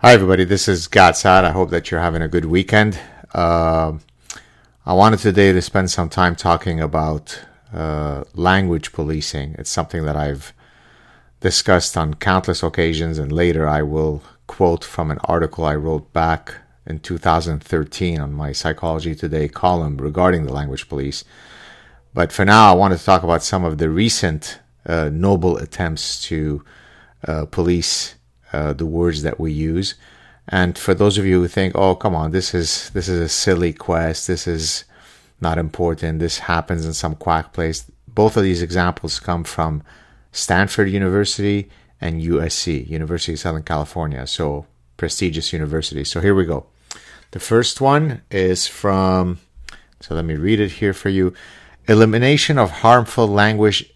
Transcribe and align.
Hi, 0.00 0.12
everybody. 0.12 0.44
This 0.44 0.68
is 0.68 0.86
Gad 0.86 1.16
Saad. 1.16 1.44
I 1.44 1.50
hope 1.50 1.70
that 1.70 1.90
you're 1.90 1.98
having 1.98 2.22
a 2.22 2.28
good 2.28 2.44
weekend. 2.44 3.00
Uh, 3.34 3.94
I 4.86 4.92
wanted 4.92 5.18
today 5.18 5.50
to 5.50 5.60
spend 5.60 5.90
some 5.90 6.08
time 6.08 6.36
talking 6.36 6.80
about 6.80 7.40
uh, 7.74 8.22
language 8.32 8.92
policing. 8.92 9.56
It's 9.58 9.70
something 9.70 10.04
that 10.04 10.14
I've 10.14 10.52
discussed 11.40 11.96
on 11.96 12.14
countless 12.14 12.62
occasions, 12.62 13.18
and 13.18 13.32
later 13.32 13.66
I 13.66 13.82
will 13.82 14.22
quote 14.46 14.84
from 14.84 15.10
an 15.10 15.18
article 15.24 15.64
I 15.64 15.74
wrote 15.74 16.12
back 16.12 16.54
in 16.86 17.00
2013 17.00 18.20
on 18.20 18.32
my 18.32 18.52
Psychology 18.52 19.16
Today 19.16 19.48
column 19.48 19.96
regarding 19.96 20.46
the 20.46 20.52
language 20.52 20.88
police. 20.88 21.24
But 22.14 22.30
for 22.30 22.44
now, 22.44 22.70
I 22.70 22.76
wanted 22.76 22.98
to 22.98 23.04
talk 23.04 23.24
about 23.24 23.42
some 23.42 23.64
of 23.64 23.78
the 23.78 23.90
recent 23.90 24.60
uh, 24.86 25.10
noble 25.12 25.56
attempts 25.56 26.22
to 26.28 26.64
uh, 27.26 27.46
police 27.46 28.14
uh, 28.52 28.72
the 28.72 28.86
words 28.86 29.22
that 29.22 29.38
we 29.38 29.52
use. 29.52 29.94
And 30.48 30.78
for 30.78 30.94
those 30.94 31.18
of 31.18 31.26
you 31.26 31.40
who 31.40 31.48
think, 31.48 31.74
"Oh, 31.76 31.94
come 31.94 32.14
on, 32.14 32.30
this 32.30 32.54
is 32.54 32.90
this 32.90 33.08
is 33.08 33.20
a 33.20 33.28
silly 33.28 33.72
quest. 33.72 34.26
This 34.26 34.46
is 34.46 34.84
not 35.40 35.58
important. 35.58 36.18
This 36.18 36.38
happens 36.38 36.84
in 36.84 36.94
some 36.94 37.14
quack 37.14 37.52
place." 37.52 37.84
Both 38.06 38.36
of 38.36 38.42
these 38.42 38.62
examples 38.62 39.20
come 39.20 39.44
from 39.44 39.82
Stanford 40.32 40.88
University 40.90 41.70
and 42.00 42.22
USC, 42.22 42.88
University 42.88 43.32
of 43.34 43.40
Southern 43.40 43.62
California. 43.62 44.26
So 44.26 44.66
prestigious 44.96 45.52
universities. 45.52 46.10
So 46.10 46.20
here 46.20 46.34
we 46.34 46.44
go. 46.44 46.66
The 47.30 47.40
first 47.40 47.80
one 47.80 48.22
is 48.30 48.66
from. 48.66 49.38
So 50.00 50.14
let 50.14 50.24
me 50.24 50.34
read 50.34 50.60
it 50.60 50.72
here 50.72 50.92
for 50.92 51.08
you. 51.08 51.32
Elimination 51.86 52.58
of 52.58 52.70
harmful 52.70 53.26
language 53.26 53.92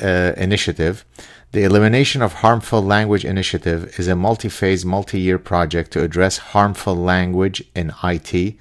uh, 0.00 0.32
initiative 0.36 1.04
the 1.52 1.64
Elimination 1.64 2.20
of 2.20 2.34
Harmful 2.34 2.82
Language 2.82 3.24
Initiative 3.24 3.98
is 3.98 4.06
a 4.06 4.14
multi 4.14 4.50
phase, 4.50 4.84
multi 4.84 5.18
year 5.18 5.38
project 5.38 5.92
to 5.92 6.02
address 6.02 6.36
harmful 6.38 6.94
language 6.94 7.62
in 7.74 7.90
IT 8.04 8.54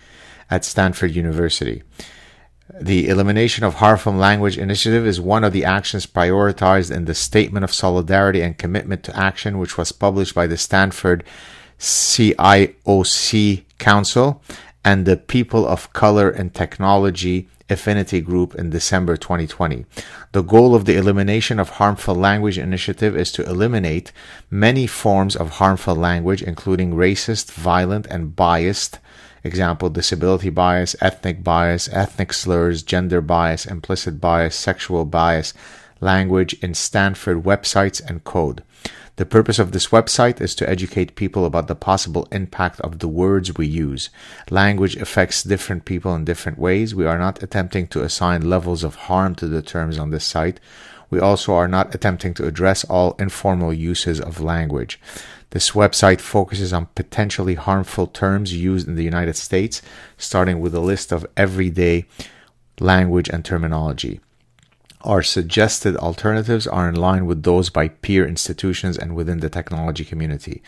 at 0.49 0.63
Stanford 0.63 1.13
University. 1.13 1.83
The 2.79 3.09
Elimination 3.09 3.65
of 3.65 3.75
Harmful 3.75 4.13
Language 4.13 4.57
Initiative 4.57 5.05
is 5.05 5.19
one 5.19 5.43
of 5.43 5.51
the 5.51 5.65
actions 5.65 6.05
prioritized 6.05 6.89
in 6.95 7.05
the 7.05 7.13
Statement 7.13 7.65
of 7.65 7.73
Solidarity 7.73 8.41
and 8.41 8.57
Commitment 8.57 9.03
to 9.03 9.15
Action, 9.17 9.57
which 9.57 9.77
was 9.77 9.91
published 9.91 10.33
by 10.33 10.47
the 10.47 10.57
Stanford 10.57 11.25
CIOC 11.79 13.63
Council 13.79 14.41
and 14.87 15.05
the 15.05 15.17
People 15.17 15.67
of 15.67 15.91
Color 15.91 16.29
and 16.29 16.53
Technology 16.53 17.49
Affinity 17.69 18.21
Group 18.21 18.55
in 18.55 18.69
December 18.69 19.17
2020. 19.17 19.85
The 20.31 20.41
goal 20.41 20.73
of 20.73 20.85
the 20.85 20.95
Elimination 20.95 21.59
of 21.59 21.71
Harmful 21.71 22.15
Language 22.15 22.57
initiative 22.57 23.13
is 23.13 23.29
to 23.33 23.43
eliminate 23.43 24.13
many 24.49 24.87
forms 24.87 25.35
of 25.35 25.59
harmful 25.59 25.93
language, 25.93 26.41
including 26.41 26.93
racist, 26.93 27.51
violent, 27.51 28.05
and 28.05 28.33
biased 28.33 28.99
example 29.43 29.89
disability 29.89 30.49
bias, 30.49 30.95
ethnic 31.01 31.43
bias, 31.43 31.89
ethnic 31.91 32.31
slurs, 32.31 32.81
gender 32.81 33.19
bias, 33.19 33.65
implicit 33.65 34.21
bias, 34.21 34.55
sexual 34.55 35.03
bias, 35.03 35.53
language 35.99 36.53
in 36.63 36.73
Stanford 36.73 37.43
websites 37.43 37.99
and 38.07 38.23
code. 38.23 38.63
The 39.17 39.25
purpose 39.25 39.57
of 39.57 39.71
this 39.71 39.87
website 39.87 40.39
is 40.41 40.53
to 40.55 40.69
educate 40.69 41.15
people 41.15 41.43
about 41.43 41.67
the 41.67 41.73
possible 41.73 42.27
impact 42.31 42.79
of 42.81 42.99
the 42.99 43.07
words 43.07 43.57
we 43.57 43.65
use. 43.65 44.11
Language 44.51 44.95
affects 44.95 45.41
different 45.41 45.85
people 45.85 46.13
in 46.13 46.23
different 46.23 46.59
ways. 46.59 46.93
We 46.93 47.07
are 47.07 47.17
not 47.17 47.41
attempting 47.41 47.87
to 47.87 48.03
assign 48.03 48.47
levels 48.47 48.83
of 48.83 48.93
harm 49.09 49.33
to 49.35 49.47
the 49.47 49.63
terms 49.63 49.97
on 49.97 50.11
this 50.11 50.23
site. 50.23 50.59
We 51.09 51.19
also 51.19 51.55
are 51.55 51.67
not 51.67 51.95
attempting 51.95 52.35
to 52.35 52.45
address 52.45 52.83
all 52.83 53.15
informal 53.17 53.73
uses 53.73 54.21
of 54.21 54.39
language. 54.39 54.99
This 55.49 55.71
website 55.71 56.21
focuses 56.21 56.71
on 56.71 56.89
potentially 56.93 57.55
harmful 57.55 58.05
terms 58.05 58.53
used 58.53 58.87
in 58.87 58.93
the 58.93 59.03
United 59.03 59.35
States, 59.35 59.81
starting 60.19 60.59
with 60.59 60.75
a 60.75 60.79
list 60.79 61.11
of 61.11 61.25
everyday 61.35 62.05
language 62.79 63.29
and 63.29 63.43
terminology. 63.43 64.19
Our 65.07 65.23
suggested 65.23 65.95
alternatives 65.95 66.67
are 66.67 66.89
in 66.89 66.95
line 66.95 67.25
with 67.25 67.43
those 67.43 67.69
by 67.69 67.87
peer 67.87 68.27
institutions 68.27 68.97
and 68.97 69.15
within 69.15 69.39
the 69.39 69.49
technology 69.49 70.03
community. 70.03 70.61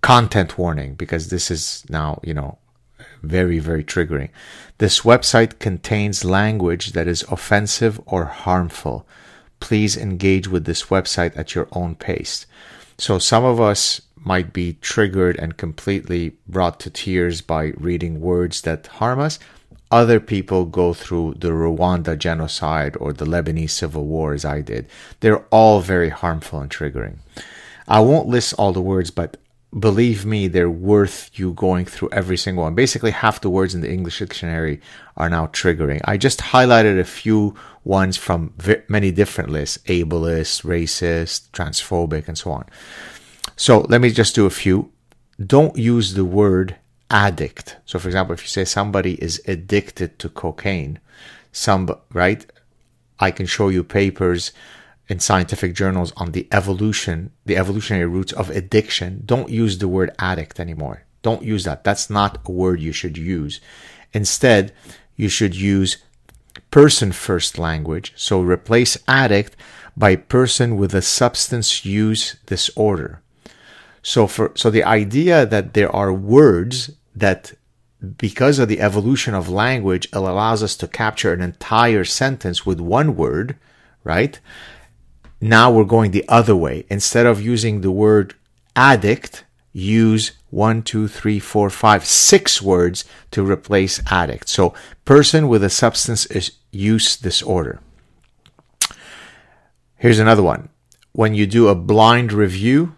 Content 0.00 0.56
warning, 0.56 0.94
because 0.94 1.28
this 1.28 1.50
is 1.50 1.84
now, 1.90 2.18
you 2.24 2.32
know, 2.32 2.56
very, 3.22 3.58
very 3.58 3.84
triggering. 3.84 4.30
This 4.78 5.00
website 5.00 5.58
contains 5.58 6.24
language 6.24 6.92
that 6.92 7.06
is 7.06 7.24
offensive 7.24 8.00
or 8.06 8.24
harmful. 8.24 9.06
Please 9.60 9.98
engage 9.98 10.48
with 10.48 10.64
this 10.64 10.84
website 10.84 11.36
at 11.36 11.54
your 11.54 11.68
own 11.72 11.94
pace. 11.94 12.46
So, 12.96 13.18
some 13.18 13.44
of 13.44 13.60
us 13.60 14.00
might 14.16 14.54
be 14.54 14.78
triggered 14.80 15.38
and 15.38 15.58
completely 15.58 16.36
brought 16.48 16.80
to 16.80 16.90
tears 16.90 17.42
by 17.42 17.72
reading 17.76 18.22
words 18.22 18.62
that 18.62 18.86
harm 18.86 19.20
us 19.20 19.38
other 19.92 20.18
people 20.18 20.64
go 20.64 20.94
through 20.94 21.34
the 21.38 21.50
Rwanda 21.50 22.18
genocide 22.18 22.96
or 22.98 23.12
the 23.12 23.26
Lebanese 23.26 23.70
civil 23.70 24.06
war 24.06 24.32
as 24.32 24.44
I 24.44 24.62
did. 24.62 24.88
They're 25.20 25.44
all 25.50 25.80
very 25.80 26.08
harmful 26.08 26.60
and 26.60 26.70
triggering. 26.70 27.18
I 27.86 28.00
won't 28.00 28.26
list 28.26 28.54
all 28.54 28.72
the 28.72 28.80
words, 28.80 29.10
but 29.10 29.36
believe 29.78 30.24
me, 30.24 30.48
they're 30.48 30.70
worth 30.70 31.30
you 31.34 31.52
going 31.52 31.84
through 31.84 32.08
every 32.10 32.38
single 32.38 32.64
one. 32.64 32.74
Basically, 32.74 33.10
half 33.10 33.42
the 33.42 33.50
words 33.50 33.74
in 33.74 33.82
the 33.82 33.92
English 33.92 34.18
dictionary 34.18 34.80
are 35.16 35.28
now 35.28 35.48
triggering. 35.48 36.00
I 36.06 36.16
just 36.16 36.40
highlighted 36.40 36.98
a 36.98 37.04
few 37.04 37.54
ones 37.84 38.16
from 38.16 38.54
many 38.88 39.10
different 39.10 39.50
lists 39.50 39.78
ableist, 39.86 40.64
racist, 40.64 41.50
transphobic, 41.50 42.28
and 42.28 42.38
so 42.38 42.52
on. 42.52 42.64
So 43.56 43.80
let 43.88 44.00
me 44.00 44.10
just 44.10 44.34
do 44.34 44.46
a 44.46 44.50
few. 44.50 44.90
Don't 45.44 45.76
use 45.76 46.14
the 46.14 46.24
word 46.24 46.76
addict. 47.12 47.76
So, 47.84 47.98
for 47.98 48.08
example, 48.08 48.32
if 48.32 48.42
you 48.42 48.48
say 48.48 48.64
somebody 48.64 49.22
is 49.22 49.40
addicted 49.46 50.18
to 50.18 50.28
cocaine, 50.28 50.98
some 51.52 51.94
right, 52.12 52.44
I 53.20 53.30
can 53.30 53.46
show 53.46 53.68
you 53.68 53.84
papers 53.84 54.52
in 55.08 55.20
scientific 55.20 55.74
journals 55.74 56.12
on 56.16 56.32
the 56.32 56.48
evolution, 56.50 57.30
the 57.44 57.56
evolutionary 57.56 58.06
roots 58.06 58.32
of 58.32 58.50
addiction. 58.50 59.22
Don't 59.26 59.50
use 59.50 59.78
the 59.78 59.88
word 59.88 60.10
addict 60.18 60.58
anymore. 60.58 61.04
Don't 61.20 61.42
use 61.42 61.64
that. 61.64 61.84
That's 61.84 62.08
not 62.08 62.40
a 62.46 62.50
word 62.50 62.80
you 62.80 62.92
should 62.92 63.18
use. 63.18 63.60
Instead, 64.12 64.72
you 65.14 65.28
should 65.28 65.54
use 65.54 65.98
person 66.70 67.12
first 67.12 67.58
language. 67.58 68.12
So 68.16 68.40
replace 68.40 68.96
addict 69.06 69.54
by 69.96 70.16
person 70.16 70.76
with 70.76 70.94
a 70.94 71.02
substance 71.02 71.84
use 71.84 72.36
disorder. 72.46 73.20
So 74.02 74.26
for 74.26 74.52
so 74.56 74.70
the 74.70 74.82
idea 74.82 75.46
that 75.46 75.74
there 75.74 75.94
are 75.94 76.12
words 76.12 76.90
that 77.14 77.52
because 78.16 78.58
of 78.58 78.68
the 78.68 78.80
evolution 78.80 79.34
of 79.34 79.48
language, 79.48 80.06
it 80.06 80.14
allows 80.14 80.62
us 80.62 80.76
to 80.76 80.88
capture 80.88 81.32
an 81.32 81.40
entire 81.40 82.04
sentence 82.04 82.66
with 82.66 82.80
one 82.80 83.16
word, 83.16 83.56
right? 84.02 84.40
Now 85.40 85.70
we're 85.70 85.84
going 85.84 86.10
the 86.10 86.28
other 86.28 86.56
way. 86.56 86.84
Instead 86.88 87.26
of 87.26 87.40
using 87.40 87.80
the 87.80 87.90
word 87.90 88.34
addict, 88.74 89.44
use 89.72 90.32
one, 90.50 90.82
two, 90.82 91.08
three, 91.08 91.38
four, 91.38 91.70
five, 91.70 92.04
six 92.04 92.60
words 92.60 93.04
to 93.30 93.44
replace 93.44 94.00
addict. 94.10 94.48
So 94.48 94.74
person 95.04 95.48
with 95.48 95.64
a 95.64 95.70
substance 95.70 96.26
use 96.70 97.16
disorder. 97.16 97.80
Here's 99.96 100.18
another 100.18 100.42
one. 100.42 100.68
When 101.12 101.34
you 101.34 101.46
do 101.46 101.68
a 101.68 101.74
blind 101.74 102.32
review, 102.32 102.96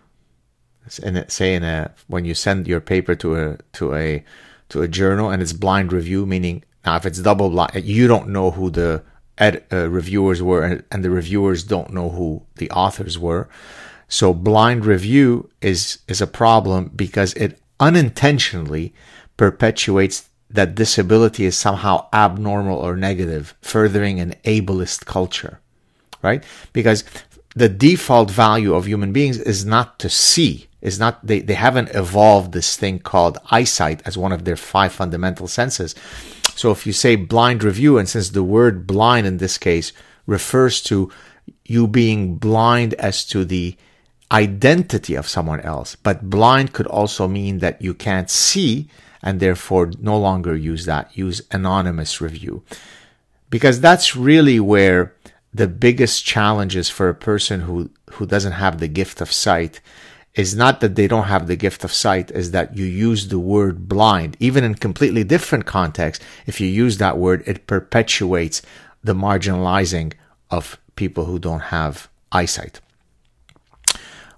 in 1.03 1.29
say 1.29 1.55
in 1.55 1.65
a 1.65 1.93
when 2.09 2.25
you 2.25 2.35
send 2.35 2.67
your 2.67 2.81
paper 2.81 3.15
to 3.17 3.37
a 3.37 3.59
to 3.75 3.95
a 3.95 4.25
to 4.71 4.83
a 4.83 4.89
journal 4.89 5.31
and 5.31 5.43
it's 5.43 5.53
blind 5.53 5.93
review, 5.93 6.27
meaning 6.27 6.65
now 6.85 6.97
if 6.97 7.07
it's 7.07 7.21
double 7.21 7.51
blind, 7.51 7.85
you 7.85 8.07
don't 8.07 8.29
know 8.29 8.51
who 8.51 8.71
the 8.71 9.03
ed, 9.39 9.65
uh, 9.73 9.89
reviewers 9.89 10.43
were, 10.43 10.63
and, 10.63 10.85
and 10.91 11.05
the 11.05 11.11
reviewers 11.11 11.65
don't 11.65 11.93
know 11.93 12.11
who 12.11 12.43
the 12.57 12.71
authors 12.71 13.19
were. 13.19 13.49
So 14.09 14.33
blind 14.35 14.85
review 14.85 15.51
is 15.61 15.99
is 16.09 16.21
a 16.21 16.27
problem 16.27 16.91
because 16.95 17.33
it 17.35 17.59
unintentionally 17.81 18.95
perpetuates 19.37 20.29
that 20.51 20.77
disability 20.77 21.45
is 21.45 21.57
somehow 21.57 22.07
abnormal 22.13 22.79
or 22.79 22.97
negative, 22.97 23.55
furthering 23.61 24.21
an 24.21 24.35
ableist 24.45 25.05
culture, 25.05 25.61
right? 26.23 26.45
Because 26.73 27.03
the 27.57 27.69
default 27.69 28.31
value 28.31 28.75
of 28.75 28.87
human 28.87 29.13
beings 29.13 29.39
is 29.39 29.65
not 29.65 29.99
to 29.99 30.09
see 30.09 30.69
is 30.85 31.01
not 31.01 31.27
they, 31.27 31.41
they 31.41 31.55
haven't 31.55 31.95
evolved 31.95 32.53
this 32.53 32.77
thing 32.77 33.01
called 33.01 33.39
eyesight 33.51 34.03
as 34.05 34.17
one 34.17 34.31
of 34.31 34.45
their 34.45 34.57
five 34.57 34.93
fundamental 34.93 35.49
senses. 35.49 35.95
So 36.55 36.71
if 36.71 36.87
you 36.87 36.93
say 36.93 37.17
blind 37.17 37.65
review 37.65 37.99
and 37.99 38.09
since 38.09 38.31
the 38.31 38.45
word 38.45 38.87
blind 38.87 39.27
in 39.27 39.39
this 39.39 39.59
case 39.59 39.93
refers 40.27 40.81
to 40.83 41.11
you 41.65 41.89
being 41.89 42.37
blind 42.37 42.95
as 42.95 43.25
to 43.25 43.45
the 43.45 43.77
identity 44.31 45.15
of 45.15 45.29
someone 45.29 45.61
else 45.61 45.97
but 45.97 46.31
blind 46.31 46.73
could 46.73 46.87
also 46.87 47.29
mean 47.29 47.59
that 47.59 47.81
you 47.83 47.93
can't 47.93 48.31
see 48.31 48.89
and 49.23 49.41
therefore 49.41 49.91
no 49.99 50.19
longer 50.19 50.55
use 50.55 50.85
that 50.85 51.17
use 51.17 51.41
anonymous 51.51 52.21
review. 52.21 52.63
Because 53.49 53.81
that's 53.81 54.15
really 54.15 54.61
where 54.61 55.15
the 55.53 55.69
biggest 55.69 56.25
challenge 56.25 56.77
is 56.77 56.91
for 56.91 57.09
a 57.09 57.15
person 57.15 57.61
who 57.61 57.91
who 58.13 58.27
doesn't 58.27 58.53
have 58.53 58.79
the 58.79 58.89
gift 58.89 59.21
of 59.21 59.33
sight 59.33 59.81
is 60.35 60.55
not 60.55 60.81
that 60.81 60.97
they 60.97 61.07
don't 61.07 61.25
have 61.25 61.47
the 61.47 61.57
gift 61.57 61.85
of 61.85 61.93
sight, 61.93 62.31
is 62.33 62.51
that 62.51 62.77
you 62.77 62.85
use 62.85 63.29
the 63.29 63.39
word 63.39 63.89
blind. 63.89 64.37
Even 64.41 64.65
in 64.65 64.75
completely 64.75 65.23
different 65.23 65.65
contexts, 65.65 66.25
if 66.47 66.61
you 66.61 66.67
use 66.67 66.99
that 66.99 67.19
word, 67.19 67.43
it 67.47 67.67
perpetuates 67.67 68.61
the 69.03 69.15
marginalizing 69.15 70.13
of 70.51 70.79
people 70.97 71.27
who 71.27 71.39
don't 71.39 71.61
have 71.61 72.09
eyesight. 72.33 72.81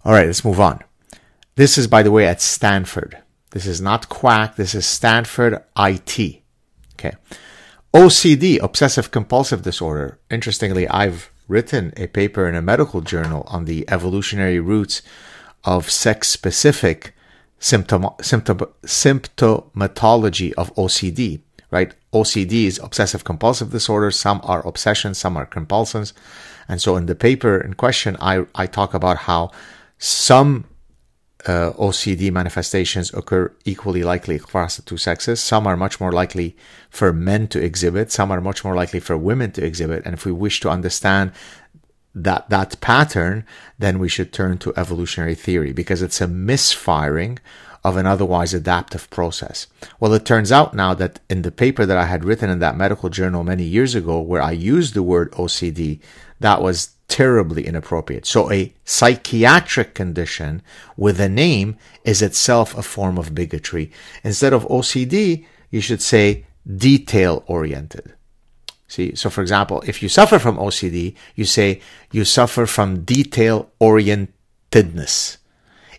All 0.04 0.12
right, 0.12 0.26
let's 0.26 0.44
move 0.44 0.60
on. 0.60 0.80
This 1.56 1.78
is, 1.78 1.86
by 1.86 2.02
the 2.02 2.12
way, 2.12 2.26
at 2.26 2.42
Stanford. 2.42 3.18
This 3.52 3.66
is 3.66 3.80
not 3.80 4.10
quack. 4.10 4.56
This 4.56 4.74
is 4.74 4.84
Stanford 4.84 5.62
IT. 5.78 6.42
Okay. 6.94 7.12
OCD, 7.94 8.62
obsessive 8.62 9.10
compulsive 9.10 9.62
disorder. 9.62 10.18
Interestingly, 10.30 10.86
I've 10.88 11.30
written 11.48 11.94
a 11.96 12.08
paper 12.08 12.46
in 12.46 12.54
a 12.54 12.60
medical 12.60 13.00
journal 13.00 13.44
on 13.46 13.64
the 13.64 13.88
evolutionary 13.88 14.60
roots 14.60 15.00
of 15.64 15.90
sex 15.90 16.28
specific 16.28 17.14
symptom, 17.58 18.08
symptom, 18.20 18.58
symptomatology 18.84 20.52
of 20.54 20.74
OCD, 20.74 21.40
right? 21.70 21.94
OCD 22.12 22.64
is 22.64 22.78
obsessive 22.78 23.24
compulsive 23.24 23.70
disorder. 23.70 24.10
Some 24.10 24.40
are 24.44 24.66
obsessions, 24.66 25.18
some 25.18 25.36
are 25.36 25.46
compulsions. 25.46 26.12
And 26.68 26.80
so 26.80 26.96
in 26.96 27.06
the 27.06 27.14
paper 27.14 27.58
in 27.58 27.74
question, 27.74 28.16
I, 28.20 28.46
I 28.54 28.66
talk 28.66 28.94
about 28.94 29.18
how 29.18 29.50
some 29.98 30.66
uh, 31.46 31.72
OCD 31.74 32.32
manifestations 32.32 33.14
occur 33.14 33.52
equally 33.64 34.02
likely 34.02 34.36
across 34.36 34.76
the 34.76 34.82
two 34.82 34.96
sexes. 34.96 35.40
Some 35.40 35.66
are 35.66 35.76
much 35.76 36.00
more 36.00 36.10
likely 36.10 36.56
for 36.90 37.12
men 37.12 37.46
to 37.48 37.62
exhibit. 37.62 38.10
Some 38.10 38.32
are 38.32 38.40
much 38.40 38.64
more 38.64 38.74
likely 38.74 38.98
for 38.98 39.16
women 39.16 39.52
to 39.52 39.64
exhibit. 39.64 40.04
And 40.04 40.14
if 40.14 40.24
we 40.24 40.32
wish 40.32 40.60
to 40.60 40.70
understand 40.70 41.32
that 42.16 42.48
that 42.48 42.80
pattern, 42.80 43.44
then 43.78 43.98
we 43.98 44.08
should 44.08 44.32
turn 44.32 44.56
to 44.58 44.72
evolutionary 44.76 45.34
theory 45.34 45.72
because 45.72 46.02
it's 46.02 46.20
a 46.20 46.26
misfiring 46.26 47.38
of 47.84 47.96
an 47.96 48.06
otherwise 48.06 48.52
adaptive 48.52 49.08
process. 49.10 49.68
Well, 50.00 50.12
it 50.14 50.24
turns 50.24 50.50
out 50.50 50.74
now 50.74 50.92
that 50.94 51.20
in 51.30 51.42
the 51.42 51.52
paper 51.52 51.86
that 51.86 51.96
I 51.96 52.06
had 52.06 52.24
written 52.24 52.50
in 52.50 52.58
that 52.58 52.76
medical 52.76 53.10
journal 53.10 53.44
many 53.44 53.62
years 53.62 53.94
ago, 53.94 54.18
where 54.18 54.42
I 54.42 54.50
used 54.52 54.94
the 54.94 55.04
word 55.04 55.30
OCD, 55.32 56.00
that 56.40 56.60
was 56.60 56.96
terribly 57.06 57.64
inappropriate. 57.66 58.26
So 58.26 58.50
a 58.50 58.72
psychiatric 58.84 59.94
condition 59.94 60.62
with 60.96 61.20
a 61.20 61.28
name 61.28 61.76
is 62.02 62.22
itself 62.22 62.76
a 62.76 62.82
form 62.82 63.18
of 63.18 63.34
bigotry. 63.34 63.92
Instead 64.24 64.52
of 64.52 64.66
OCD, 64.66 65.46
you 65.70 65.80
should 65.80 66.02
say 66.02 66.46
detail 66.66 67.44
oriented. 67.46 68.15
See, 68.88 69.14
so 69.14 69.30
for 69.30 69.42
example, 69.42 69.82
if 69.86 70.02
you 70.02 70.08
suffer 70.08 70.38
from 70.38 70.56
OCD, 70.58 71.14
you 71.34 71.44
say 71.44 71.80
you 72.12 72.24
suffer 72.24 72.66
from 72.66 73.02
detail 73.02 73.70
orientedness 73.80 75.38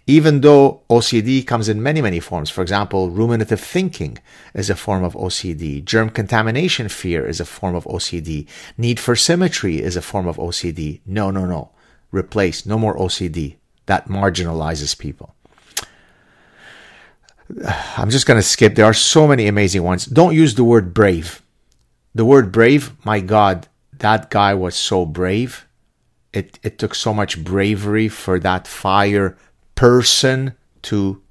even 0.07 0.39
though 0.39 0.81
OCD 0.89 1.45
comes 1.45 1.67
in 1.67 1.83
many, 1.83 2.01
many 2.01 2.21
forms. 2.21 2.49
For 2.49 2.61
example, 2.61 3.09
ruminative 3.09 3.59
thinking 3.59 4.17
is 4.53 4.69
a 4.69 4.75
form 4.75 5.03
of 5.03 5.13
OCD. 5.13 5.83
Germ 5.83 6.09
contamination 6.09 6.87
fear 6.87 7.27
is 7.27 7.41
a 7.41 7.45
form 7.45 7.75
of 7.75 7.83
OCD. 7.83 8.47
Need 8.77 9.01
for 9.01 9.17
symmetry 9.17 9.81
is 9.81 9.97
a 9.97 10.01
form 10.01 10.25
of 10.25 10.37
OCD. 10.37 11.01
No, 11.05 11.29
no, 11.29 11.45
no. 11.45 11.71
Replace. 12.11 12.65
No 12.65 12.79
more 12.79 12.97
OCD. 12.97 13.57
That 13.87 14.07
marginalizes 14.07 14.97
people. 14.97 15.35
I'm 17.97 18.09
just 18.09 18.25
going 18.25 18.39
to 18.39 18.47
skip. 18.47 18.75
There 18.75 18.85
are 18.85 18.93
so 18.93 19.27
many 19.27 19.47
amazing 19.47 19.83
ones. 19.83 20.05
Don't 20.05 20.33
use 20.33 20.55
the 20.55 20.63
word 20.63 20.93
brave. 20.93 21.41
The 22.17 22.25
word 22.25 22.51
brave, 22.51 22.93
my 23.05 23.19
God, 23.19 23.67
that 23.99 24.31
guy 24.31 24.55
was 24.55 24.75
so 24.75 25.05
brave. 25.05 25.67
It, 26.33 26.57
it 26.63 26.79
took 26.79 26.95
so 26.95 27.13
much 27.13 27.43
bravery 27.43 28.09
for 28.09 28.39
that 28.39 28.65
fire 28.65 29.37
person 29.75 30.55
to 30.81 31.21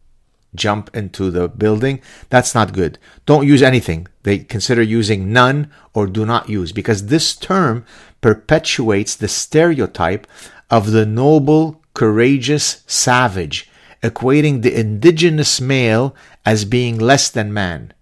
jump 0.55 0.95
into 0.95 1.33
the 1.33 1.49
building, 1.49 2.01
that's 2.29 2.55
not 2.55 2.73
good. 2.73 3.01
Don't 3.27 3.49
use 3.49 3.63
anything. 3.63 4.07
They 4.23 4.39
consider 4.39 4.81
using 4.81 5.33
none 5.33 5.73
or 5.93 6.07
do 6.07 6.25
not 6.25 6.49
use 6.49 6.71
because 6.71 7.07
this 7.07 7.35
term 7.35 7.85
perpetuates 8.21 9.17
the 9.17 9.27
stereotype 9.27 10.25
of 10.71 10.93
the 10.93 11.05
noble, 11.05 11.83
courageous 11.95 12.85
savage, 12.87 13.69
equating 14.05 14.63
the 14.63 14.79
indigenous 14.79 15.61
male 15.61 16.15
as 16.45 16.65
being 16.65 16.97
less 16.97 17.29
than 17.29 17.53
man. 17.53 17.93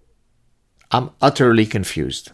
I'm 0.91 1.13
utterly 1.23 1.65
confused. 1.65 2.33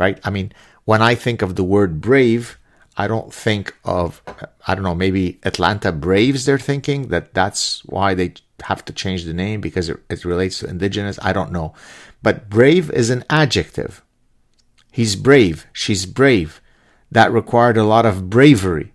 Right? 0.00 0.18
I 0.24 0.30
mean, 0.30 0.52
when 0.86 1.02
I 1.02 1.14
think 1.14 1.42
of 1.42 1.56
the 1.56 1.62
word 1.62 2.00
brave, 2.00 2.58
I 2.96 3.06
don't 3.06 3.32
think 3.32 3.76
of, 3.84 4.22
I 4.66 4.74
don't 4.74 4.82
know, 4.82 4.94
maybe 4.94 5.38
Atlanta 5.42 5.92
Braves, 5.92 6.46
they're 6.46 6.58
thinking 6.58 7.08
that 7.08 7.34
that's 7.34 7.84
why 7.84 8.14
they 8.14 8.32
have 8.62 8.82
to 8.86 8.92
change 8.94 9.24
the 9.24 9.34
name 9.34 9.60
because 9.60 9.90
it, 9.90 9.98
it 10.08 10.24
relates 10.24 10.58
to 10.58 10.68
indigenous. 10.68 11.18
I 11.22 11.34
don't 11.34 11.52
know. 11.52 11.74
But 12.22 12.48
brave 12.48 12.90
is 12.90 13.10
an 13.10 13.24
adjective. 13.28 14.02
He's 14.90 15.16
brave. 15.16 15.66
She's 15.72 16.06
brave. 16.06 16.62
That 17.12 17.30
required 17.30 17.76
a 17.76 17.84
lot 17.84 18.06
of 18.06 18.30
bravery. 18.30 18.92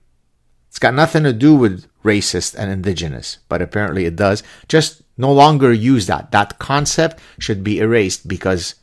It's 0.70 0.80
got 0.80 0.94
nothing 0.94 1.24
to 1.24 1.34
do 1.34 1.56
with 1.56 1.86
racist 2.04 2.56
and 2.56 2.72
indigenous, 2.72 3.38
but 3.48 3.62
apparently 3.62 4.06
it 4.06 4.16
does. 4.16 4.42
Just 4.68 5.04
no 5.18 5.32
longer 5.32 5.72
use 5.72 6.08
that. 6.08 6.32
That 6.32 6.60
concept 6.60 7.20
should 7.40 7.64
be 7.64 7.80
erased 7.80 8.28
because, 8.28 8.76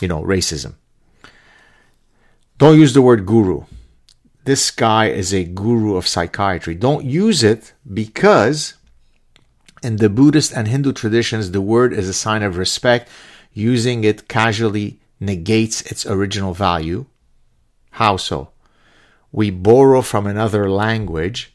you 0.00 0.08
know, 0.08 0.22
racism. 0.22 0.74
Don't 2.62 2.78
use 2.78 2.92
the 2.94 3.02
word 3.02 3.26
guru 3.26 3.64
this 4.44 4.70
guy 4.70 5.06
is 5.06 5.32
a 5.32 5.44
guru 5.44 5.96
of 5.96 6.08
psychiatry. 6.08 6.74
Don't 6.74 7.04
use 7.04 7.42
it 7.42 7.72
because 7.92 8.74
in 9.82 9.96
the 9.96 10.08
Buddhist 10.08 10.52
and 10.52 10.68
Hindu 10.68 10.92
traditions, 10.92 11.50
the 11.50 11.60
word 11.60 11.92
is 11.92 12.08
a 12.08 12.14
sign 12.14 12.42
of 12.42 12.56
respect. 12.56 13.08
Using 13.52 14.04
it 14.04 14.28
casually 14.28 14.98
negates 15.20 15.82
its 15.82 16.06
original 16.06 16.54
value. 16.54 17.06
How 17.92 18.16
so? 18.16 18.50
We 19.30 19.50
borrow 19.50 20.02
from 20.02 20.26
another 20.26 20.70
language 20.70 21.54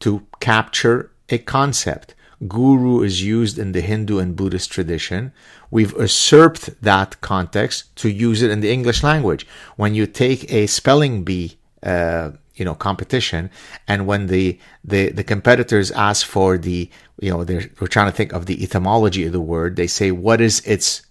to 0.00 0.26
capture 0.38 1.10
a 1.28 1.38
concept. 1.38 2.14
Guru 2.48 3.02
is 3.02 3.22
used 3.22 3.58
in 3.58 3.72
the 3.72 3.80
Hindu 3.80 4.18
and 4.18 4.34
Buddhist 4.34 4.72
tradition. 4.72 5.32
We've 5.70 5.92
usurped 5.92 6.82
that 6.82 7.20
context 7.20 7.94
to 7.96 8.08
use 8.08 8.42
it 8.42 8.50
in 8.50 8.60
the 8.60 8.72
English 8.72 9.02
language. 9.02 9.46
When 9.76 9.94
you 9.94 10.06
take 10.06 10.50
a 10.50 10.66
spelling 10.66 11.22
bee 11.22 11.58
uh, 11.82 12.30
you 12.54 12.64
know 12.64 12.74
competition 12.74 13.50
and 13.88 14.06
when 14.06 14.26
the, 14.26 14.58
the 14.84 15.10
the 15.12 15.24
competitors 15.24 15.90
ask 15.92 16.26
for 16.26 16.58
the 16.58 16.90
you 17.18 17.30
know 17.30 17.42
they're 17.42 17.70
we're 17.80 17.86
trying 17.86 18.10
to 18.10 18.16
think 18.16 18.34
of 18.34 18.44
the 18.44 18.62
etymology 18.62 19.24
of 19.24 19.32
the 19.32 19.40
word 19.40 19.76
they 19.76 19.86
say 19.86 20.10
what 20.10 20.42
is 20.42 20.60
its 20.66 21.02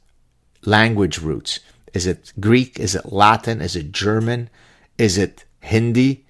language 0.65 1.19
roots? 1.19 1.59
Is 1.93 2.05
it 2.05 2.33
greek? 2.39 2.79
Is 2.79 2.93
it 2.93 3.11
latin? 3.11 3.61
Is 3.61 3.75
it 3.75 3.91
german? 3.91 4.49
Is 4.97 5.17
it 5.17 5.45
hindi? 5.59 6.25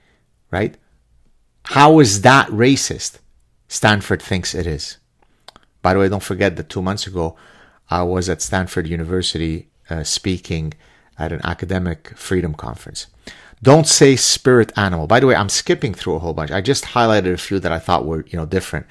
Right? 0.51 0.75
How 1.63 1.99
is 1.99 2.21
that 2.21 2.47
racist 2.47 3.19
stanford 3.69 4.21
thinks 4.21 4.53
it 4.53 4.67
is 4.67 4.97
by 5.81 5.93
the 5.93 5.99
way 5.99 6.09
don't 6.09 6.23
forget 6.23 6.57
that 6.57 6.67
two 6.67 6.81
months 6.81 7.07
ago 7.07 7.37
i 7.89 8.03
was 8.03 8.27
at 8.27 8.41
stanford 8.41 8.85
university 8.87 9.69
uh, 9.89 10.03
speaking 10.03 10.73
at 11.17 11.31
an 11.31 11.39
academic 11.45 12.11
freedom 12.17 12.53
conference 12.53 13.07
don't 13.61 13.87
say 13.87 14.15
spirit 14.15 14.71
animal. 14.77 15.07
By 15.07 15.19
the 15.19 15.27
way, 15.27 15.35
I'm 15.35 15.49
skipping 15.49 15.93
through 15.93 16.15
a 16.15 16.19
whole 16.19 16.33
bunch. 16.33 16.51
I 16.51 16.61
just 16.61 16.85
highlighted 16.85 17.33
a 17.33 17.37
few 17.37 17.59
that 17.59 17.71
I 17.71 17.79
thought 17.79 18.05
were, 18.05 18.25
you 18.27 18.37
know, 18.37 18.45
different. 18.45 18.85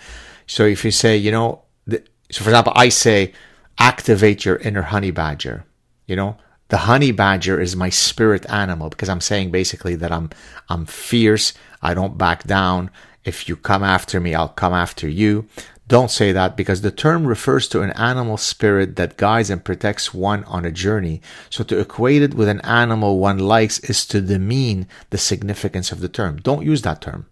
So 0.47 0.67
if 0.67 0.85
you 0.85 0.91
say, 0.91 1.17
you 1.17 1.31
know, 1.31 1.63
the, 1.87 2.03
so 2.31 2.45
for 2.45 2.51
example, 2.51 2.75
I 2.77 2.91
say, 2.91 3.33
activate 3.79 4.45
your 4.45 4.57
inner 4.57 4.83
honey 4.83 5.11
badger. 5.11 5.65
You 6.07 6.17
know, 6.17 6.37
the 6.69 6.79
honey 6.79 7.13
badger 7.13 7.61
is 7.61 7.77
my 7.77 7.89
spirit 7.89 8.49
animal 8.51 8.91
because 8.91 9.09
I'm 9.09 9.23
saying 9.23 9.51
basically 9.51 9.95
that 9.97 10.13
I'm, 10.13 10.31
I'm 10.69 10.85
fierce. 10.85 11.55
I 11.81 11.95
don't 11.95 12.19
back 12.19 12.45
down. 12.45 12.91
If 13.29 13.47
you 13.47 13.57
come 13.57 13.85
after 13.85 14.21
me, 14.21 14.35
I'll 14.35 14.49
come 14.49 14.73
after 14.73 15.07
you. 15.07 15.47
Don't 15.87 16.11
say 16.11 16.33
that 16.33 16.57
because 16.57 16.81
the 16.81 16.91
term 16.91 17.27
refers 17.27 17.69
to 17.69 17.83
an 17.83 17.91
animal 17.91 18.39
spirit 18.39 18.97
that 18.97 19.19
guides 19.19 19.51
and 19.51 19.63
protects 19.63 20.15
one 20.15 20.45
on 20.45 20.65
a 20.65 20.73
journey. 20.73 21.21
So 21.51 21.63
to 21.65 21.79
equate 21.79 22.23
it 22.23 22.33
with 22.33 22.49
an 22.49 22.63
animal 22.63 23.19
one 23.19 23.39
likes 23.39 23.81
is 23.81 24.07
to 24.07 24.23
demean 24.23 24.87
the 25.11 25.19
significance 25.19 25.93
of 25.93 26.01
the 26.01 26.09
term. 26.09 26.39
Don't 26.39 26.65
use 26.65 26.83
that 26.83 27.03
term. 27.03 27.27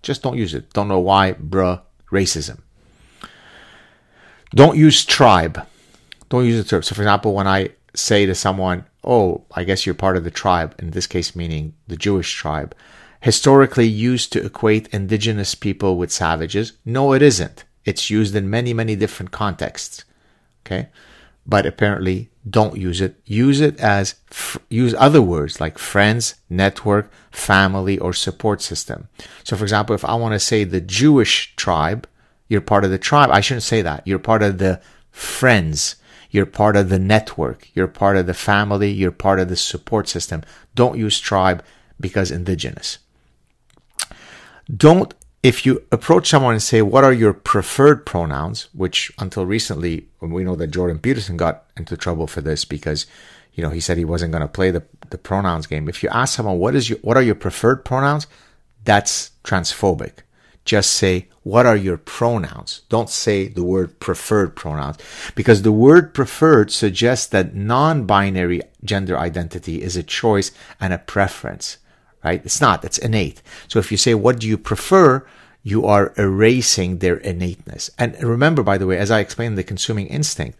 Just 0.00 0.22
don't 0.22 0.38
use 0.38 0.54
it. 0.54 0.72
Don't 0.72 0.88
know 0.88 1.00
why, 1.00 1.34
bruh, 1.34 1.82
racism. 2.10 2.60
Don't 4.54 4.78
use 4.78 5.04
tribe. 5.04 5.66
Don't 6.30 6.46
use 6.46 6.62
the 6.62 6.68
term. 6.68 6.82
So 6.82 6.94
for 6.94 7.02
example, 7.02 7.34
when 7.34 7.46
I 7.46 7.70
say 7.94 8.24
to 8.24 8.34
someone, 8.34 8.86
oh, 9.04 9.44
I 9.54 9.64
guess 9.64 9.84
you're 9.84 9.94
part 9.94 10.16
of 10.16 10.24
the 10.24 10.30
tribe, 10.30 10.74
in 10.78 10.92
this 10.92 11.06
case 11.06 11.36
meaning 11.36 11.74
the 11.88 11.96
Jewish 11.96 12.34
tribe, 12.34 12.74
historically 13.20 13.86
used 13.86 14.32
to 14.32 14.44
equate 14.44 14.88
indigenous 14.88 15.54
people 15.54 15.96
with 15.96 16.10
savages. 16.10 16.72
No, 16.84 17.12
it 17.12 17.22
isn't. 17.22 17.64
It's 17.84 18.10
used 18.10 18.34
in 18.34 18.50
many, 18.50 18.72
many 18.72 18.96
different 18.96 19.30
contexts. 19.30 20.04
Okay. 20.64 20.88
But 21.46 21.66
apparently 21.66 22.30
don't 22.48 22.76
use 22.76 23.00
it. 23.00 23.20
Use 23.24 23.60
it 23.60 23.78
as, 23.80 24.14
use 24.68 24.94
other 24.94 25.22
words 25.22 25.60
like 25.60 25.78
friends, 25.78 26.34
network, 26.48 27.10
family, 27.30 27.98
or 27.98 28.12
support 28.12 28.62
system. 28.62 29.08
So, 29.44 29.56
for 29.56 29.64
example, 29.64 29.94
if 29.94 30.04
I 30.04 30.14
want 30.14 30.34
to 30.34 30.40
say 30.40 30.64
the 30.64 30.80
Jewish 30.80 31.54
tribe, 31.56 32.06
you're 32.48 32.60
part 32.60 32.84
of 32.84 32.90
the 32.90 32.98
tribe. 32.98 33.30
I 33.30 33.40
shouldn't 33.40 33.62
say 33.62 33.82
that. 33.82 34.06
You're 34.06 34.18
part 34.18 34.42
of 34.42 34.58
the 34.58 34.80
friends. 35.10 35.96
You're 36.30 36.46
part 36.46 36.76
of 36.76 36.88
the 36.88 36.98
network. 36.98 37.68
You're 37.74 37.88
part 37.88 38.16
of 38.16 38.26
the 38.26 38.34
family. 38.34 38.90
You're 38.90 39.12
part 39.12 39.40
of 39.40 39.48
the 39.48 39.56
support 39.56 40.08
system. 40.08 40.42
Don't 40.74 40.98
use 40.98 41.18
tribe 41.18 41.64
because 42.00 42.30
indigenous. 42.30 42.98
Don't 44.76 45.14
if 45.42 45.64
you 45.64 45.82
approach 45.90 46.28
someone 46.28 46.52
and 46.52 46.62
say, 46.62 46.82
What 46.82 47.04
are 47.04 47.12
your 47.12 47.32
preferred 47.32 48.04
pronouns? 48.04 48.68
which 48.72 49.10
until 49.18 49.46
recently, 49.46 50.06
we 50.20 50.44
know 50.44 50.56
that 50.56 50.68
Jordan 50.68 50.98
Peterson 50.98 51.36
got 51.36 51.64
into 51.76 51.96
trouble 51.96 52.26
for 52.26 52.40
this 52.40 52.64
because, 52.64 53.06
you 53.54 53.62
know, 53.62 53.70
he 53.70 53.80
said 53.80 53.96
he 53.96 54.04
wasn't 54.04 54.32
going 54.32 54.42
to 54.42 54.48
play 54.48 54.70
the, 54.70 54.82
the 55.08 55.18
pronouns 55.18 55.66
game. 55.66 55.88
If 55.88 56.02
you 56.02 56.08
ask 56.10 56.34
someone, 56.34 56.58
what 56.58 56.74
is 56.74 56.90
your, 56.90 56.98
what 56.98 57.16
are 57.16 57.22
your 57.22 57.34
preferred 57.34 57.84
pronouns? 57.84 58.26
That's 58.84 59.30
transphobic. 59.44 60.18
Just 60.66 60.92
say, 60.92 61.28
what 61.42 61.64
are 61.64 61.76
your 61.76 61.96
pronouns? 61.96 62.82
Don't 62.90 63.08
say 63.08 63.48
the 63.48 63.64
word 63.64 63.98
preferred 63.98 64.54
pronouns 64.54 64.98
because 65.34 65.62
the 65.62 65.72
word 65.72 66.12
preferred 66.12 66.70
suggests 66.70 67.26
that 67.28 67.54
non-binary 67.54 68.60
gender 68.84 69.18
identity 69.18 69.82
is 69.82 69.96
a 69.96 70.02
choice 70.02 70.52
and 70.78 70.92
a 70.92 70.98
preference 70.98 71.78
right? 72.24 72.44
It's 72.44 72.60
not, 72.60 72.84
it's 72.84 72.98
innate. 72.98 73.42
So 73.68 73.78
if 73.78 73.90
you 73.90 73.96
say, 73.96 74.14
what 74.14 74.38
do 74.38 74.46
you 74.46 74.58
prefer? 74.58 75.26
You 75.62 75.84
are 75.86 76.14
erasing 76.16 76.98
their 76.98 77.18
innateness. 77.18 77.90
And 77.98 78.20
remember, 78.22 78.62
by 78.62 78.78
the 78.78 78.86
way, 78.86 78.98
as 78.98 79.10
I 79.10 79.20
explained 79.20 79.58
the 79.58 79.64
consuming 79.64 80.06
instinct, 80.06 80.58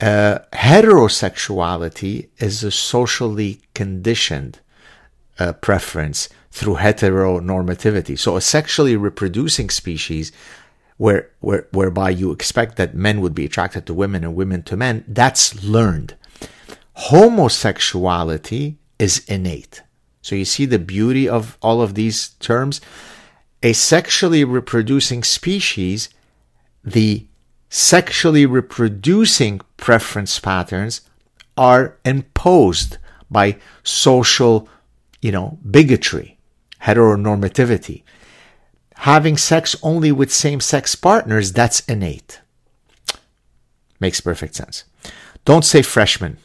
uh, 0.00 0.40
heterosexuality 0.52 2.28
is 2.38 2.62
a 2.62 2.70
socially 2.70 3.60
conditioned 3.74 4.60
uh, 5.38 5.52
preference 5.54 6.28
through 6.50 6.76
heteronormativity. 6.76 8.18
So 8.18 8.36
a 8.36 8.40
sexually 8.40 8.96
reproducing 8.96 9.70
species 9.70 10.32
where, 10.96 11.30
where, 11.40 11.66
whereby 11.72 12.10
you 12.10 12.32
expect 12.32 12.76
that 12.76 12.94
men 12.94 13.20
would 13.20 13.34
be 13.34 13.44
attracted 13.44 13.86
to 13.86 13.94
women 13.94 14.24
and 14.24 14.34
women 14.34 14.62
to 14.64 14.76
men, 14.76 15.04
that's 15.06 15.62
learned. 15.62 16.14
Homosexuality 16.94 18.78
is 18.98 19.24
innate. 19.28 19.82
So 20.26 20.34
you 20.34 20.44
see 20.44 20.66
the 20.66 20.80
beauty 20.80 21.28
of 21.28 21.56
all 21.62 21.80
of 21.80 21.94
these 21.94 22.30
terms. 22.40 22.80
A 23.62 23.72
sexually 23.72 24.42
reproducing 24.42 25.22
species, 25.22 26.08
the 26.82 27.28
sexually 27.70 28.44
reproducing 28.44 29.60
preference 29.76 30.40
patterns 30.40 31.02
are 31.56 31.96
imposed 32.04 32.98
by 33.30 33.58
social, 33.84 34.68
you 35.22 35.30
know, 35.30 35.60
bigotry, 35.70 36.38
heteronormativity. 36.82 38.02
Having 38.96 39.36
sex 39.36 39.76
only 39.80 40.10
with 40.10 40.32
same 40.32 40.58
sex 40.58 40.96
partners, 40.96 41.52
that's 41.52 41.86
innate. 41.86 42.40
Makes 44.00 44.22
perfect 44.22 44.56
sense. 44.56 44.82
Don't 45.44 45.64
say 45.64 45.82
freshman. 45.82 46.38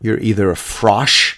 You're 0.00 0.20
either 0.20 0.50
a 0.50 0.54
frosh 0.54 1.36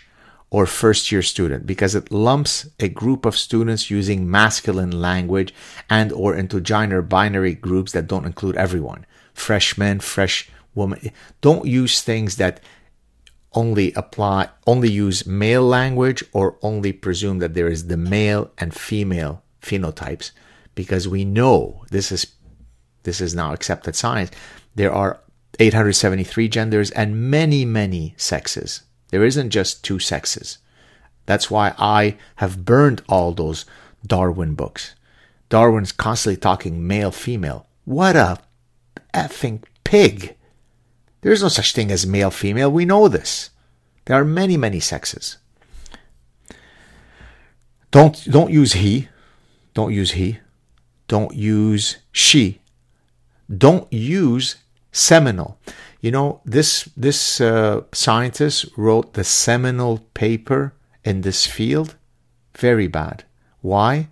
or 0.53 0.67
first 0.67 1.11
year 1.11 1.23
student 1.23 1.67
because 1.67 1.95
it 1.95 2.13
lumps 2.13 2.69
a 2.79 2.87
group 2.87 3.25
of 3.25 3.35
students 3.35 3.91
using 3.91 4.31
masculine 4.31 5.01
language 5.01 5.53
and 5.89 6.13
or 6.13 6.37
into 6.37 6.61
gender 6.61 7.01
binary 7.01 7.55
groups 7.55 7.93
that 7.93 8.07
don't 8.07 8.27
include 8.27 8.55
everyone. 8.57 9.07
Freshmen 9.33 9.99
fresh 9.99 10.51
woman 10.75 11.11
don't 11.41 11.65
use 11.65 12.03
things 12.03 12.37
that 12.37 12.61
only 13.55 13.95
apply 13.95 14.51
only 14.67 14.91
use 14.91 15.27
male 15.27 15.63
language 15.63 16.23
or 16.35 16.59
only 16.61 16.93
presume 16.93 17.39
that 17.39 17.55
there 17.55 17.69
is 17.69 17.87
the 17.87 17.97
male 17.97 18.51
and 18.59 18.75
female 18.75 19.43
phenotypes 19.63 20.33
because 20.75 21.09
we 21.09 21.25
know 21.25 21.83
this 21.91 22.13
is 22.13 22.27
this 23.05 23.23
is 23.23 23.35
now 23.35 23.55
accepted 23.55 23.97
science. 23.97 24.31
There 24.75 24.93
are 24.93 25.19
873 25.59 26.49
genders 26.49 26.91
and 26.91 27.31
many 27.31 27.65
many 27.65 28.15
sexes 28.19 28.83
there 29.13 29.25
isn't 29.25 29.51
just 29.51 29.85
two 29.85 29.99
sexes. 29.99 30.59
That's 31.27 31.51
why 31.51 31.75
I 31.79 32.17
have 32.37 32.65
burned 32.65 33.03
all 33.09 33.33
those 33.33 33.67
Darwin 34.05 34.55
books. 34.55 34.95
Darwin's 35.51 35.93
constantly 35.93 36.39
talking 36.41 36.87
male 36.87 37.13
female. 37.13 37.67
What 37.85 38.17
a 38.17 38.39
effing 39.13 39.63
pig. 39.85 40.35
There's 41.21 41.43
no 41.43 41.49
such 41.49 41.75
thing 41.75 41.93
as 41.93 42.07
male 42.07 42.31
female. 42.31 42.73
We 42.73 42.87
know 42.87 43.07
this. 43.07 43.51
There 44.07 44.19
are 44.19 44.25
many, 44.25 44.57
many 44.57 44.81
sexes. 44.81 45.37
Don't 47.91 48.25
don't 48.31 48.51
use 48.51 48.73
he. 48.73 49.09
Don't 49.75 49.93
use 49.93 50.13
he. 50.13 50.39
Don't 51.07 51.35
use 51.35 51.99
she. 52.13 52.63
Don't 53.55 53.93
use 53.93 54.57
seminal. 54.93 55.59
You 56.01 56.11
know, 56.11 56.41
this 56.45 56.89
this 56.97 57.41
uh, 57.41 57.83
scientist 57.93 58.67
wrote 58.77 59.15
the 59.15 59.25
seminal 59.25 59.99
paper 60.15 60.75
in 61.05 61.23
this 61.23 61.47
field. 61.47 61.97
Very 62.57 62.87
bad. 62.87 63.25
Why? 63.61 64.09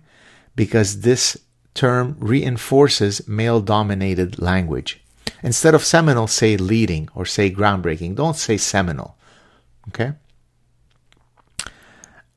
Because 0.55 1.01
this 1.01 1.37
term 1.73 2.15
reinforces 2.19 3.27
male-dominated 3.27 4.39
language. 4.39 5.01
Instead 5.43 5.73
of 5.73 5.83
seminal, 5.83 6.27
say 6.27 6.57
leading 6.57 7.09
or 7.15 7.25
say 7.25 7.51
groundbreaking. 7.51 8.15
Don't 8.15 8.35
say 8.35 8.57
seminal. 8.57 9.15
Okay. 9.89 10.13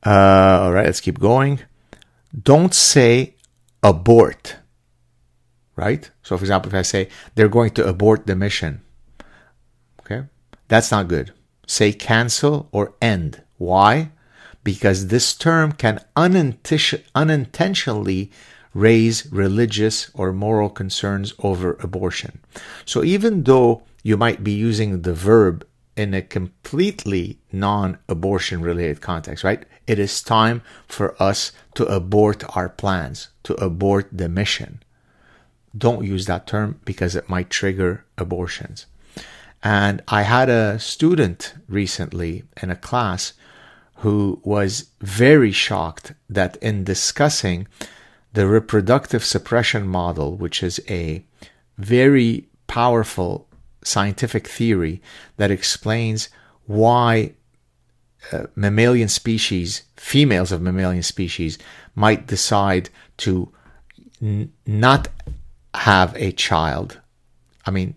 Uh, 0.05 0.59
all 0.61 0.73
right, 0.73 0.85
let's 0.85 1.01
keep 1.01 1.19
going. 1.19 1.61
Don't 2.43 2.73
say 2.73 3.35
abort. 3.81 4.57
Right? 5.75 6.09
So, 6.23 6.37
for 6.37 6.43
example, 6.43 6.69
if 6.69 6.75
I 6.75 6.83
say 6.83 7.09
they're 7.35 7.49
going 7.49 7.71
to 7.71 7.85
abort 7.85 8.27
the 8.27 8.35
mission, 8.35 8.81
Okay? 10.05 10.25
That's 10.67 10.91
not 10.91 11.07
good. 11.07 11.33
Say 11.67 11.91
cancel 11.91 12.69
or 12.71 12.93
end. 13.01 13.41
Why? 13.57 14.11
Because 14.63 15.07
this 15.07 15.35
term 15.35 15.71
can 15.71 15.99
unintentionally 16.15 18.31
raise 18.73 19.31
religious 19.31 20.11
or 20.13 20.33
moral 20.33 20.69
concerns 20.69 21.33
over 21.39 21.73
abortion. 21.79 22.39
So 22.83 23.03
even 23.03 23.43
though 23.43 23.83
you 24.03 24.17
might 24.17 24.43
be 24.43 24.51
using 24.51 25.01
the 25.01 25.13
verb 25.13 25.65
in 25.95 26.13
a 26.13 26.21
completely 26.21 27.39
non 27.51 27.97
abortion 28.09 28.61
related 28.61 29.01
context, 29.01 29.43
right? 29.43 29.65
It 29.87 29.97
is 29.97 30.21
time 30.21 30.61
for 30.87 31.15
us 31.21 31.51
to 31.75 31.85
abort 31.85 32.43
our 32.55 32.69
plans, 32.69 33.29
to 33.43 33.53
abort 33.63 34.09
the 34.11 34.27
mission. 34.27 34.81
Don't 35.77 36.05
use 36.05 36.25
that 36.25 36.47
term 36.47 36.79
because 36.85 37.15
it 37.15 37.29
might 37.29 37.49
trigger 37.49 38.05
abortions. 38.17 38.85
And 39.63 40.03
I 40.07 40.21
had 40.21 40.49
a 40.49 40.79
student 40.79 41.55
recently 41.67 42.43
in 42.61 42.69
a 42.69 42.75
class 42.75 43.33
who 43.97 44.39
was 44.43 44.89
very 45.01 45.51
shocked 45.51 46.13
that 46.29 46.57
in 46.57 46.83
discussing 46.83 47.67
the 48.33 48.47
reproductive 48.47 49.23
suppression 49.23 49.87
model, 49.87 50.35
which 50.35 50.61
is 50.61 50.79
a 50.89 51.25
very 51.77 52.47
powerful 52.67 53.47
scientific 53.83 54.47
theory 54.47 55.01
that 55.37 55.51
explains 55.51 56.29
why 56.65 57.33
uh, 58.31 58.43
mammalian 58.55 59.07
species, 59.07 59.83
females 59.95 60.51
of 60.51 60.61
mammalian 60.61 61.03
species, 61.03 61.57
might 61.95 62.27
decide 62.27 62.89
to 63.17 63.51
n- 64.21 64.51
not 64.65 65.07
have 65.77 66.15
a 66.15 66.31
child. 66.31 66.99
I 67.65 67.71
mean, 67.71 67.95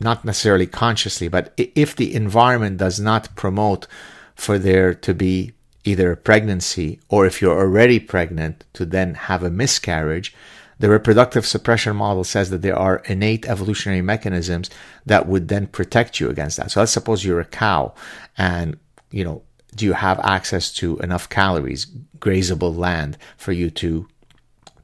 not 0.00 0.24
necessarily 0.24 0.66
consciously, 0.66 1.28
but 1.28 1.52
if 1.56 1.94
the 1.94 2.14
environment 2.14 2.78
does 2.78 2.98
not 2.98 3.34
promote 3.36 3.86
for 4.34 4.58
there 4.58 4.94
to 4.94 5.14
be 5.14 5.52
either 5.84 6.12
a 6.12 6.16
pregnancy 6.16 6.98
or 7.08 7.26
if 7.26 7.40
you're 7.40 7.58
already 7.58 8.00
pregnant 8.00 8.64
to 8.72 8.84
then 8.84 9.14
have 9.14 9.42
a 9.42 9.50
miscarriage, 9.50 10.34
the 10.78 10.90
reproductive 10.90 11.46
suppression 11.46 11.94
model 11.94 12.24
says 12.24 12.50
that 12.50 12.62
there 12.62 12.76
are 12.76 13.02
innate 13.06 13.46
evolutionary 13.46 14.02
mechanisms 14.02 14.70
that 15.06 15.28
would 15.28 15.48
then 15.48 15.66
protect 15.66 16.18
you 16.18 16.28
against 16.28 16.56
that. 16.56 16.70
So 16.70 16.80
let's 16.80 16.92
suppose 16.92 17.24
you're 17.24 17.40
a 17.40 17.44
cow 17.44 17.94
and, 18.36 18.76
you 19.10 19.24
know, 19.24 19.42
do 19.76 19.84
you 19.84 19.92
have 19.92 20.20
access 20.20 20.72
to 20.74 20.98
enough 20.98 21.28
calories, 21.28 21.86
grazable 22.18 22.76
land 22.76 23.18
for 23.36 23.52
you 23.52 23.70
to, 23.70 24.08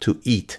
to 0.00 0.20
eat? 0.24 0.58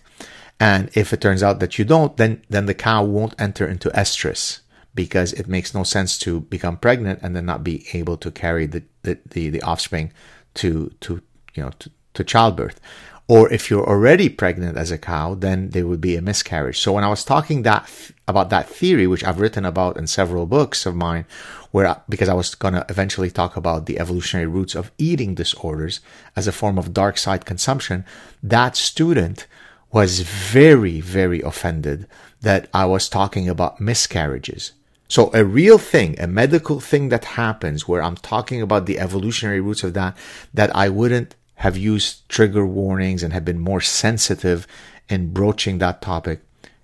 And 0.62 0.92
if 0.94 1.12
it 1.12 1.22
turns 1.22 1.42
out 1.42 1.60
that 1.60 1.80
you 1.80 1.86
don't, 1.86 2.16
then, 2.18 2.44
then 2.48 2.68
the 2.68 2.76
cow 2.76 3.04
won't 3.04 3.34
enter 3.42 3.66
into 3.66 3.90
estrus 3.90 4.60
because 4.94 5.34
it 5.34 5.48
makes 5.48 5.74
no 5.74 5.82
sense 5.82 6.20
to 6.20 6.42
become 6.42 6.78
pregnant 6.78 7.20
and 7.24 7.36
then 7.36 7.48
not 7.48 7.64
be 7.64 7.88
able 7.94 8.16
to 8.18 8.30
carry 8.30 8.68
the, 8.68 8.84
the, 9.02 9.18
the, 9.28 9.50
the 9.50 9.62
offspring 9.64 10.14
to, 10.54 10.92
to, 11.00 11.20
you 11.56 11.64
know, 11.64 11.72
to, 11.80 11.90
to 12.14 12.24
childbirth. 12.24 12.80
Or 13.28 13.52
if 13.52 13.72
you're 13.72 13.90
already 13.90 14.30
pregnant 14.30 14.78
as 14.78 14.92
a 14.92 15.00
cow, 15.00 15.34
then 15.34 15.72
there 15.72 15.88
would 15.88 16.02
be 16.02 16.16
a 16.16 16.22
miscarriage. 16.22 16.80
So 16.80 16.94
when 16.94 17.04
I 17.04 17.10
was 17.10 17.26
talking 17.26 17.64
that 17.64 17.90
about 18.28 18.52
that 18.52 18.70
theory, 18.70 19.08
which 19.08 19.24
I've 19.24 19.40
written 19.40 19.66
about 19.66 19.98
in 19.98 20.06
several 20.06 20.46
books 20.46 20.86
of 20.86 20.96
mine, 20.96 21.26
where 21.72 22.04
because 22.08 22.30
I 22.30 22.36
was 22.36 22.54
going 22.54 22.76
to 22.76 22.86
eventually 22.88 23.32
talk 23.32 23.58
about 23.58 23.88
the 23.88 23.98
evolutionary 23.98 24.48
roots 24.48 24.76
of 24.76 24.92
eating 25.00 25.34
disorders 25.34 26.02
as 26.36 26.46
a 26.46 26.52
form 26.52 26.78
of 26.78 26.94
dark 26.94 27.18
side 27.18 27.46
consumption, 27.46 28.06
that 28.44 28.76
student 28.76 29.48
was 29.92 30.22
very, 30.22 31.02
very 31.02 31.42
offended 31.42 32.08
that 32.42 32.70
I 32.74 32.86
was 32.86 33.10
talking 33.10 33.50
about 33.50 33.82
miscarriages. 33.82 34.72
So 35.08 35.30
a 35.34 35.44
real 35.44 35.78
thing, 35.78 36.18
a 36.20 36.28
medical 36.28 36.80
thing 36.80 37.10
that 37.10 37.26
happens 37.26 37.88
where 37.88 38.02
I'm 38.02 38.16
talking 38.16 38.62
about 38.62 38.86
the 38.86 39.00
evolutionary 39.00 39.60
roots 39.60 39.84
of 39.84 39.94
that, 39.94 40.16
that 40.54 40.74
I 40.74 40.88
wouldn't 40.88 41.36
have 41.56 41.76
used 41.76 42.28
trigger 42.30 42.66
warnings 42.66 43.22
and 43.22 43.34
have 43.34 43.46
been 43.46 43.60
more 43.60 43.82
sensitive 43.82 44.66
in 45.10 45.34
broaching 45.34 45.80
that 45.80 46.02
topic, 46.02 46.40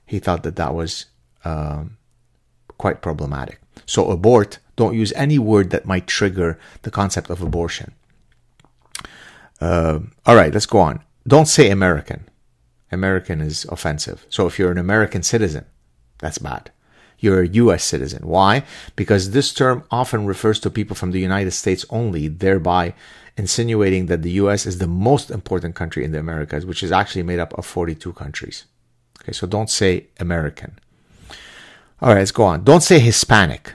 he 0.05 0.19
thought 0.19 0.43
that 0.43 0.57
that 0.57 0.75
was 0.75 1.05
um, 1.45 1.97
quite 2.77 3.01
problematic. 3.01 3.61
So 3.85 4.11
abort, 4.11 4.59
don't 4.75 4.93
use 4.93 5.13
any 5.13 5.39
word 5.39 5.69
that 5.69 5.85
might 5.85 6.05
trigger 6.05 6.59
the 6.81 6.91
concept 6.91 7.29
of 7.29 7.41
abortion. 7.41 7.93
Uh, 9.61 9.99
all 10.25 10.35
right, 10.35 10.53
let's 10.53 10.65
go 10.65 10.79
on. 10.79 11.01
Don't 11.25 11.47
say 11.47 11.69
American. 11.69 12.26
American 12.91 13.41
is 13.41 13.65
offensive. 13.65 14.25
So 14.29 14.47
if 14.47 14.57
you're 14.57 14.71
an 14.71 14.77
American 14.77 15.23
citizen, 15.23 15.65
that's 16.19 16.37
bad. 16.37 16.71
You're 17.19 17.41
a 17.41 17.47
US 17.47 17.83
citizen. 17.83 18.27
Why? 18.27 18.63
Because 18.95 19.31
this 19.31 19.53
term 19.53 19.83
often 19.89 20.25
refers 20.25 20.59
to 20.61 20.69
people 20.69 20.95
from 20.95 21.11
the 21.11 21.19
United 21.19 21.51
States 21.51 21.85
only, 21.89 22.27
thereby 22.27 22.93
insinuating 23.35 24.05
that 24.07 24.21
the 24.21 24.31
US 24.31 24.65
is 24.65 24.77
the 24.77 24.87
most 24.87 25.31
important 25.31 25.75
country 25.75 26.03
in 26.03 26.11
the 26.11 26.19
Americas, 26.19 26.65
which 26.65 26.83
is 26.83 26.91
actually 26.91 27.23
made 27.23 27.39
up 27.39 27.53
of 27.57 27.65
42 27.65 28.13
countries. 28.13 28.65
Okay, 29.21 29.31
so 29.31 29.47
don't 29.47 29.69
say 29.69 30.07
American. 30.19 30.79
All 32.01 32.09
right, 32.09 32.19
let's 32.19 32.31
go 32.31 32.43
on. 32.43 32.63
Don't 32.63 32.83
say 32.83 32.99
Hispanic. 32.99 33.73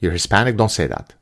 You're 0.00 0.12
Hispanic, 0.12 0.56
don't 0.56 0.70
say 0.70 0.86
that. 0.88 1.14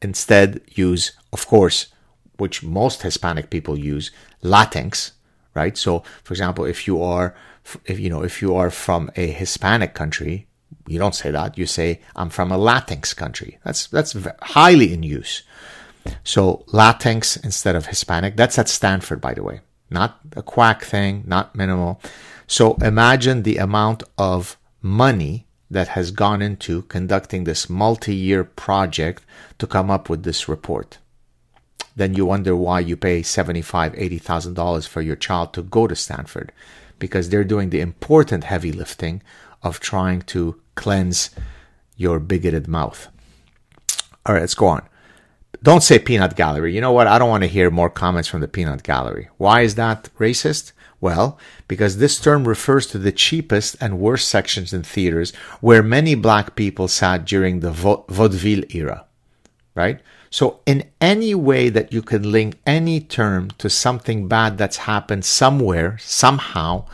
Instead, 0.00 0.60
use, 0.68 1.12
of 1.32 1.46
course, 1.46 1.88
which 2.36 2.62
most 2.62 3.02
Hispanic 3.02 3.50
people 3.50 3.76
use, 3.76 4.12
Latinx, 4.44 5.10
right? 5.58 5.76
So, 5.76 6.02
for 6.24 6.32
example, 6.34 6.64
if 6.64 6.86
you 6.86 7.02
are, 7.02 7.34
if 7.84 7.98
you 7.98 8.08
know, 8.08 8.22
if 8.22 8.40
you 8.42 8.54
are 8.56 8.70
from 8.70 9.10
a 9.16 9.26
Hispanic 9.42 9.92
country, 9.94 10.46
you 10.86 10.98
don't 10.98 11.14
say 11.14 11.30
that. 11.30 11.58
You 11.58 11.66
say, 11.66 12.00
I'm 12.16 12.30
from 12.30 12.50
a 12.50 12.58
Latinx 12.68 13.14
country. 13.14 13.58
That's, 13.64 13.86
that's 13.88 14.16
highly 14.56 14.92
in 14.94 15.02
use. 15.02 15.42
So 16.24 16.64
Latinx 16.68 17.44
instead 17.44 17.76
of 17.76 17.86
Hispanic. 17.86 18.36
That's 18.36 18.58
at 18.58 18.68
Stanford, 18.68 19.20
by 19.20 19.34
the 19.34 19.42
way. 19.42 19.60
Not 19.90 20.18
a 20.36 20.42
quack 20.42 20.84
thing, 20.84 21.24
not 21.26 21.54
minimal. 21.54 22.00
So 22.46 22.74
imagine 22.76 23.42
the 23.42 23.58
amount 23.58 24.02
of 24.16 24.56
money 24.80 25.46
that 25.70 25.88
has 25.88 26.10
gone 26.10 26.40
into 26.40 26.82
conducting 26.82 27.44
this 27.44 27.68
multi-year 27.68 28.44
project 28.44 29.24
to 29.58 29.66
come 29.66 29.90
up 29.90 30.08
with 30.08 30.22
this 30.22 30.48
report. 30.48 30.98
Then 31.98 32.14
you 32.14 32.24
wonder 32.24 32.54
why 32.54 32.78
you 32.80 32.96
pay 32.96 33.22
seventy-five, 33.22 33.92
eighty 33.96 34.18
thousand 34.18 34.54
dollars 34.54 34.86
for 34.86 35.02
your 35.02 35.16
child 35.16 35.52
to 35.54 35.62
go 35.62 35.88
to 35.88 35.96
Stanford, 35.96 36.52
because 36.98 37.28
they're 37.28 37.52
doing 37.52 37.70
the 37.70 37.80
important 37.80 38.44
heavy 38.44 38.72
lifting 38.72 39.20
of 39.62 39.80
trying 39.80 40.22
to 40.22 40.60
cleanse 40.76 41.30
your 41.96 42.20
bigoted 42.20 42.68
mouth. 42.68 43.08
All 44.24 44.34
right, 44.34 44.42
let's 44.42 44.54
go 44.54 44.68
on. 44.68 44.82
Don't 45.60 45.82
say 45.82 45.98
peanut 45.98 46.36
gallery. 46.36 46.72
You 46.72 46.80
know 46.80 46.92
what? 46.92 47.08
I 47.08 47.18
don't 47.18 47.30
want 47.30 47.42
to 47.42 47.48
hear 47.48 47.68
more 47.68 47.90
comments 47.90 48.28
from 48.28 48.42
the 48.42 48.46
peanut 48.56 48.84
gallery. 48.84 49.28
Why 49.36 49.62
is 49.62 49.74
that 49.74 50.08
racist? 50.20 50.70
Well, 51.00 51.36
because 51.66 51.96
this 51.96 52.20
term 52.20 52.46
refers 52.46 52.86
to 52.88 52.98
the 52.98 53.10
cheapest 53.10 53.76
and 53.80 53.98
worst 53.98 54.28
sections 54.28 54.72
in 54.72 54.84
theaters 54.84 55.32
where 55.60 55.82
many 55.82 56.14
black 56.14 56.54
people 56.54 56.86
sat 56.86 57.24
during 57.24 57.58
the 57.58 57.72
vaudeville 57.72 58.64
era, 58.70 59.06
right? 59.74 60.00
So 60.30 60.60
in 60.66 60.84
any 61.00 61.34
way 61.34 61.68
that 61.68 61.92
you 61.92 62.02
can 62.02 62.30
link 62.30 62.58
any 62.66 63.00
term 63.00 63.50
to 63.58 63.70
something 63.70 64.28
bad 64.28 64.58
that's 64.58 64.78
happened 64.78 65.24
somewhere, 65.24 65.98
somehow, 66.00 66.86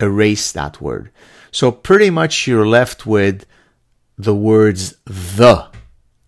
erase 0.00 0.52
that 0.52 0.80
word. 0.80 1.10
So 1.50 1.70
pretty 1.70 2.10
much 2.10 2.46
you're 2.46 2.66
left 2.66 3.06
with 3.06 3.46
the 4.18 4.34
words 4.34 4.94
the 5.04 5.68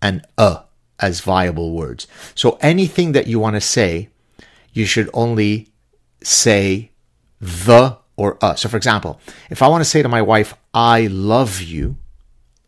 and 0.01 0.25
a 0.37 0.63
as 0.99 1.21
viable 1.21 1.73
words. 1.73 2.07
So 2.33 2.57
anything 2.61 3.11
that 3.13 3.27
you 3.27 3.39
want 3.39 3.55
to 3.55 3.61
say, 3.61 4.09
you 4.73 4.85
should 4.85 5.09
only 5.13 5.69
say 6.23 6.91
the 7.39 7.97
or 8.15 8.37
a. 8.41 8.57
So 8.57 8.69
for 8.69 8.77
example, 8.77 9.19
if 9.49 9.61
I 9.61 9.67
want 9.67 9.81
to 9.81 9.89
say 9.89 10.01
to 10.01 10.09
my 10.09 10.21
wife, 10.21 10.55
I 10.73 11.07
love 11.07 11.61
you, 11.61 11.97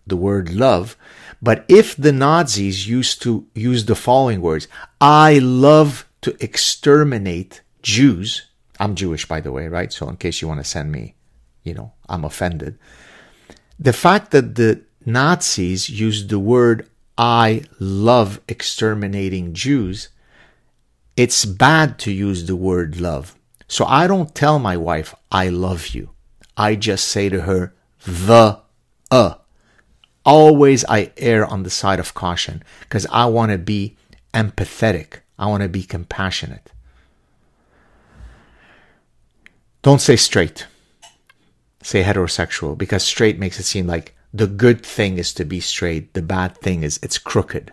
the 0.06 0.18
word 0.18 0.54
love, 0.54 0.98
but 1.42 1.66
if 1.68 1.96
the 1.96 2.12
Nazis 2.12 2.88
used 2.88 3.22
to 3.24 3.48
use 3.54 3.86
the 3.86 3.96
following 3.96 4.42
words, 4.42 4.68
I 5.00 5.40
love 5.40 6.08
to 6.22 6.36
exterminate 6.44 7.62
Jews. 7.82 8.48
I'm 8.80 8.96
Jewish, 8.96 9.28
by 9.28 9.42
the 9.42 9.52
way, 9.52 9.68
right? 9.68 9.92
So 9.94 10.10
in 10.10 10.18
case 10.18 10.42
you 10.42 10.48
want 10.48 10.60
to 10.60 10.64
send 10.64 10.92
me, 10.92 11.16
you 11.64 11.74
know, 11.74 11.94
I'm 12.10 12.26
offended. 12.26 12.78
The 13.80 13.94
fact 13.94 14.32
that 14.32 14.56
the 14.56 14.82
Nazis 15.06 15.90
used 15.90 16.30
the 16.30 16.40
word 16.40 16.90
I 17.18 17.64
love 17.80 18.42
exterminating 18.48 19.54
Jews, 19.54 20.10
it's 21.16 21.46
bad 21.46 21.98
to 22.00 22.12
use 22.12 22.46
the 22.46 22.56
word 22.56 23.00
love. 23.00 23.36
So 23.68 23.86
I 23.86 24.08
don't 24.08 24.36
tell 24.36 24.60
my 24.60 24.78
wife, 24.78 25.16
I 25.32 25.50
love 25.50 25.88
you. 25.90 26.12
I 26.56 26.76
just 26.76 27.08
say 27.08 27.30
to 27.30 27.42
her, 27.42 27.76
the, 28.06 28.60
uh. 29.12 29.36
Always 30.28 30.84
I 30.90 31.14
err 31.16 31.46
on 31.46 31.64
the 31.64 31.70
side 31.70 32.02
of 32.02 32.14
caution 32.14 32.62
because 32.82 33.08
I 33.10 33.28
want 33.28 33.54
to 33.54 33.58
be 33.58 33.96
empathetic. 34.34 35.22
I 35.40 35.46
want 35.48 35.64
to 35.64 35.70
be 35.70 35.84
compassionate. 35.84 36.70
Don't 39.84 40.02
say 40.02 40.18
straight. 40.18 40.68
Say 41.82 42.04
heterosexual 42.04 42.78
because 42.78 43.04
straight 43.04 43.40
makes 43.40 43.58
it 43.58 43.64
seem 43.64 43.88
like 43.88 44.16
the 44.34 44.48
good 44.48 44.86
thing 44.86 45.18
is 45.18 45.34
to 45.36 45.46
be 45.46 45.62
straight. 45.62 46.14
The 46.14 46.22
bad 46.22 46.58
thing 46.58 46.84
is 46.84 47.00
it's 47.02 47.18
crooked, 47.18 47.72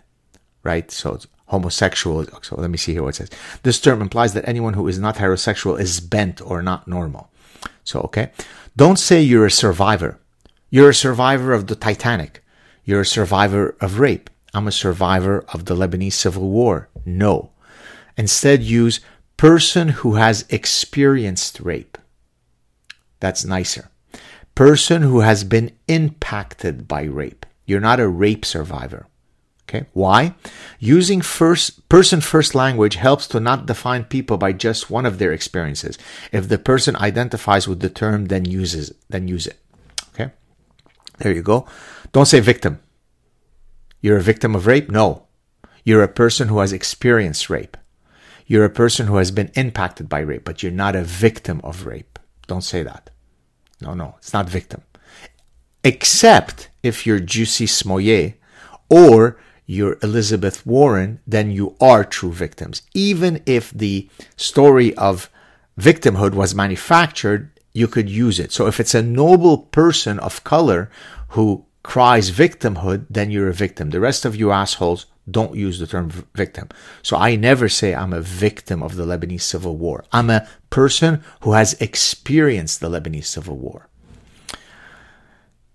right? 0.62 0.88
So 0.92 1.14
it's 1.14 1.26
homosexual. 1.46 2.24
So 2.42 2.54
let 2.54 2.70
me 2.70 2.78
see 2.78 2.92
here 2.92 3.02
what 3.02 3.16
it 3.16 3.16
says. 3.16 3.30
This 3.64 3.80
term 3.80 4.00
implies 4.00 4.32
that 4.34 4.48
anyone 4.48 4.74
who 4.74 4.86
is 4.86 5.00
not 5.00 5.16
heterosexual 5.16 5.80
is 5.80 5.98
bent 5.98 6.40
or 6.40 6.62
not 6.62 6.86
normal. 6.86 7.32
So, 7.82 8.00
okay. 8.02 8.30
Don't 8.76 9.00
say 9.00 9.20
you're 9.20 9.46
a 9.46 9.50
survivor. 9.50 10.20
You're 10.70 10.90
a 10.90 10.94
survivor 10.94 11.52
of 11.52 11.66
the 11.66 11.74
Titanic. 11.74 12.43
You're 12.84 13.02
a 13.02 13.06
survivor 13.06 13.76
of 13.80 13.98
rape. 13.98 14.30
I'm 14.52 14.68
a 14.68 14.72
survivor 14.72 15.44
of 15.52 15.64
the 15.64 15.74
Lebanese 15.74 16.12
civil 16.12 16.48
war. 16.48 16.88
No. 17.04 17.50
Instead, 18.16 18.62
use 18.62 19.00
person 19.36 19.88
who 19.88 20.14
has 20.14 20.44
experienced 20.48 21.60
rape. 21.60 21.98
That's 23.20 23.44
nicer 23.44 23.90
person 24.54 25.02
who 25.02 25.20
has 25.20 25.44
been 25.44 25.72
impacted 25.88 26.86
by 26.86 27.02
rape. 27.02 27.46
You're 27.66 27.80
not 27.80 28.00
a 28.00 28.08
rape 28.08 28.44
survivor. 28.44 29.06
Okay. 29.68 29.86
Why? 29.92 30.34
Using 30.78 31.22
first 31.22 31.88
person 31.88 32.20
first 32.20 32.54
language 32.54 32.96
helps 32.96 33.26
to 33.28 33.40
not 33.40 33.66
define 33.66 34.04
people 34.04 34.36
by 34.36 34.52
just 34.52 34.90
one 34.90 35.06
of 35.06 35.18
their 35.18 35.32
experiences. 35.32 35.98
If 36.32 36.48
the 36.48 36.58
person 36.58 36.96
identifies 36.96 37.66
with 37.66 37.80
the 37.80 37.88
term, 37.88 38.26
then 38.26 38.44
uses 38.44 38.92
then 39.08 39.26
use 39.26 39.46
it. 39.46 39.58
Okay. 40.14 40.30
There 41.18 41.32
you 41.32 41.42
go. 41.42 41.66
Don't 42.14 42.26
say 42.26 42.38
victim. 42.38 42.78
You're 44.00 44.18
a 44.18 44.22
victim 44.22 44.54
of 44.54 44.68
rape? 44.68 44.88
No. 44.88 45.26
You're 45.82 46.04
a 46.04 46.08
person 46.22 46.46
who 46.46 46.60
has 46.60 46.72
experienced 46.72 47.50
rape. 47.50 47.76
You're 48.46 48.64
a 48.64 48.70
person 48.70 49.08
who 49.08 49.16
has 49.16 49.32
been 49.32 49.50
impacted 49.54 50.08
by 50.08 50.20
rape, 50.20 50.44
but 50.44 50.62
you're 50.62 50.70
not 50.70 50.94
a 50.94 51.02
victim 51.02 51.60
of 51.64 51.86
rape. 51.86 52.20
Don't 52.46 52.62
say 52.62 52.84
that. 52.84 53.10
No, 53.80 53.94
no, 53.94 54.14
it's 54.18 54.32
not 54.32 54.48
victim. 54.48 54.82
Except 55.82 56.68
if 56.84 57.04
you're 57.04 57.18
Jussie 57.18 57.68
Smollett 57.68 58.40
or 58.88 59.36
you're 59.66 59.98
Elizabeth 60.00 60.64
Warren, 60.64 61.18
then 61.26 61.50
you 61.50 61.74
are 61.80 62.04
true 62.04 62.32
victims. 62.32 62.82
Even 62.94 63.42
if 63.44 63.72
the 63.72 64.08
story 64.36 64.94
of 64.94 65.28
victimhood 65.76 66.34
was 66.34 66.54
manufactured, 66.54 67.50
you 67.72 67.88
could 67.88 68.08
use 68.08 68.38
it. 68.38 68.52
So 68.52 68.68
if 68.68 68.78
it's 68.78 68.94
a 68.94 69.02
noble 69.02 69.58
person 69.58 70.20
of 70.20 70.44
color 70.44 70.88
who 71.30 71.66
cries 71.84 72.32
victimhood, 72.32 73.06
then 73.08 73.30
you're 73.30 73.48
a 73.48 73.54
victim. 73.54 73.90
The 73.90 74.00
rest 74.00 74.24
of 74.24 74.34
you 74.34 74.50
assholes 74.50 75.06
don't 75.30 75.54
use 75.54 75.78
the 75.78 75.86
term 75.86 76.10
victim. 76.34 76.68
So 77.02 77.16
I 77.16 77.36
never 77.36 77.68
say 77.68 77.94
I'm 77.94 78.12
a 78.12 78.20
victim 78.20 78.82
of 78.82 78.96
the 78.96 79.04
Lebanese 79.04 79.42
civil 79.42 79.76
war. 79.76 80.04
I'm 80.10 80.30
a 80.30 80.48
person 80.70 81.22
who 81.42 81.52
has 81.52 81.74
experienced 81.74 82.80
the 82.80 82.90
Lebanese 82.90 83.26
civil 83.26 83.56
war. 83.56 83.88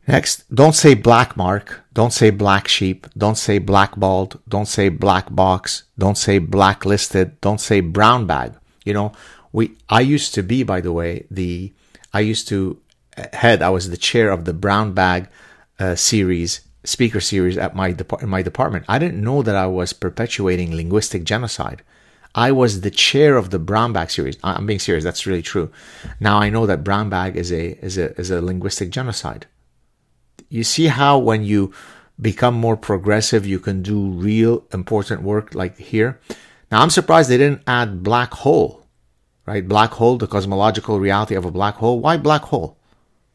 Next, 0.07 0.43
don't 0.53 0.73
say 0.73 0.95
black 0.95 1.37
mark, 1.37 1.81
don't 1.93 2.11
say 2.11 2.31
black 2.31 2.67
sheep, 2.67 3.05
don't 3.15 3.37
say 3.37 3.59
blackballed, 3.59 4.39
don't 4.49 4.67
say 4.67 4.89
black 4.89 5.33
box, 5.33 5.83
don't 5.99 6.17
say 6.17 6.39
blacklisted, 6.39 7.39
don't 7.41 7.61
say 7.61 7.79
brown 7.79 8.25
bag. 8.25 8.55
You 8.83 8.93
know, 8.93 9.11
we 9.51 9.77
I 9.87 10.01
used 10.01 10.33
to 10.33 10.41
be, 10.41 10.63
by 10.63 10.81
the 10.81 10.91
way, 10.91 11.27
the 11.29 11.71
I 12.11 12.21
used 12.21 12.47
to 12.47 12.81
eh, 13.17 13.27
head. 13.33 13.61
I 13.61 13.69
was 13.69 13.91
the 13.91 13.97
chair 13.97 14.31
of 14.31 14.45
the 14.45 14.53
brown 14.53 14.93
bag 14.93 15.29
uh, 15.79 15.95
series 15.95 16.61
speaker 16.83 17.19
series 17.19 17.57
at 17.57 17.75
my 17.75 17.95
in 18.21 18.29
my 18.29 18.41
department. 18.41 18.85
I 18.87 18.99
didn't 18.99 19.23
know 19.23 19.41
that 19.43 19.55
I 19.55 19.67
was 19.67 19.93
perpetuating 19.93 20.75
linguistic 20.75 21.23
genocide. 21.23 21.83
I 22.35 22.51
was 22.51 22.81
the 22.81 22.91
chair 22.91 23.37
of 23.37 23.49
the 23.49 23.59
brown 23.59 23.91
bag 23.91 24.11
series. 24.11 24.37
I'm 24.43 24.65
being 24.65 24.79
serious. 24.79 25.03
That's 25.03 25.25
really 25.25 25.41
true. 25.41 25.71
Now 26.19 26.39
I 26.39 26.49
know 26.49 26.65
that 26.65 26.83
brown 26.83 27.09
bag 27.09 27.35
is 27.35 27.51
a 27.51 27.77
is 27.83 27.97
a 27.97 28.17
is 28.19 28.31
a 28.31 28.41
linguistic 28.41 28.91
genocide. 28.91 29.47
You 30.49 30.63
see 30.63 30.87
how 30.87 31.17
when 31.17 31.43
you 31.43 31.73
become 32.19 32.55
more 32.55 32.77
progressive, 32.77 33.45
you 33.45 33.59
can 33.59 33.81
do 33.81 34.09
real 34.09 34.65
important 34.73 35.21
work 35.21 35.55
like 35.55 35.77
here. 35.77 36.19
Now 36.71 36.81
I'm 36.81 36.89
surprised 36.89 37.29
they 37.29 37.37
didn't 37.37 37.63
add 37.67 38.03
black 38.03 38.33
hole, 38.33 38.85
right? 39.45 39.67
Black 39.67 39.91
hole, 39.91 40.17
the 40.17 40.27
cosmological 40.27 40.99
reality 40.99 41.35
of 41.35 41.45
a 41.45 41.51
black 41.51 41.75
hole. 41.75 41.99
Why 41.99 42.17
black 42.17 42.43
hole? 42.43 42.77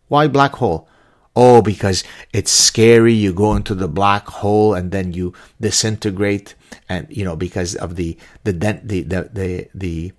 Why 0.09 0.28
black 0.28 0.52
hole? 0.52 0.88
Oh, 1.37 1.62
because 1.62 2.05
it's 2.33 2.51
scary. 2.51 3.12
You 3.12 3.33
go 3.33 3.55
into 3.57 3.75
the 3.75 3.88
black 3.88 4.29
hole 4.29 4.75
and 4.75 4.92
then 4.92 5.12
you 5.12 5.33
disintegrate, 5.61 6.55
and 6.88 7.07
you 7.11 7.25
know 7.25 7.37
because 7.37 7.75
of 7.75 7.97
the 7.97 8.16
the 8.44 8.53
the 8.53 9.01
the 9.03 9.31
the, 9.33 9.68
the 9.75 10.12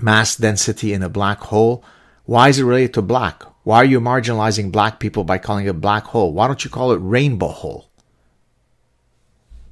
mass 0.00 0.36
density 0.36 0.92
in 0.92 1.02
a 1.02 1.08
black 1.08 1.40
hole. 1.40 1.84
Why 2.24 2.48
is 2.48 2.58
it 2.58 2.64
related 2.64 2.94
to 2.94 3.02
black? 3.02 3.42
Why 3.64 3.78
are 3.78 3.84
you 3.84 4.00
marginalizing 4.00 4.72
black 4.72 4.98
people 4.98 5.24
by 5.24 5.38
calling 5.38 5.66
it 5.66 5.80
black 5.80 6.04
hole? 6.04 6.32
Why 6.32 6.46
don't 6.46 6.64
you 6.64 6.70
call 6.70 6.92
it 6.92 7.00
rainbow 7.02 7.48
hole? 7.48 7.90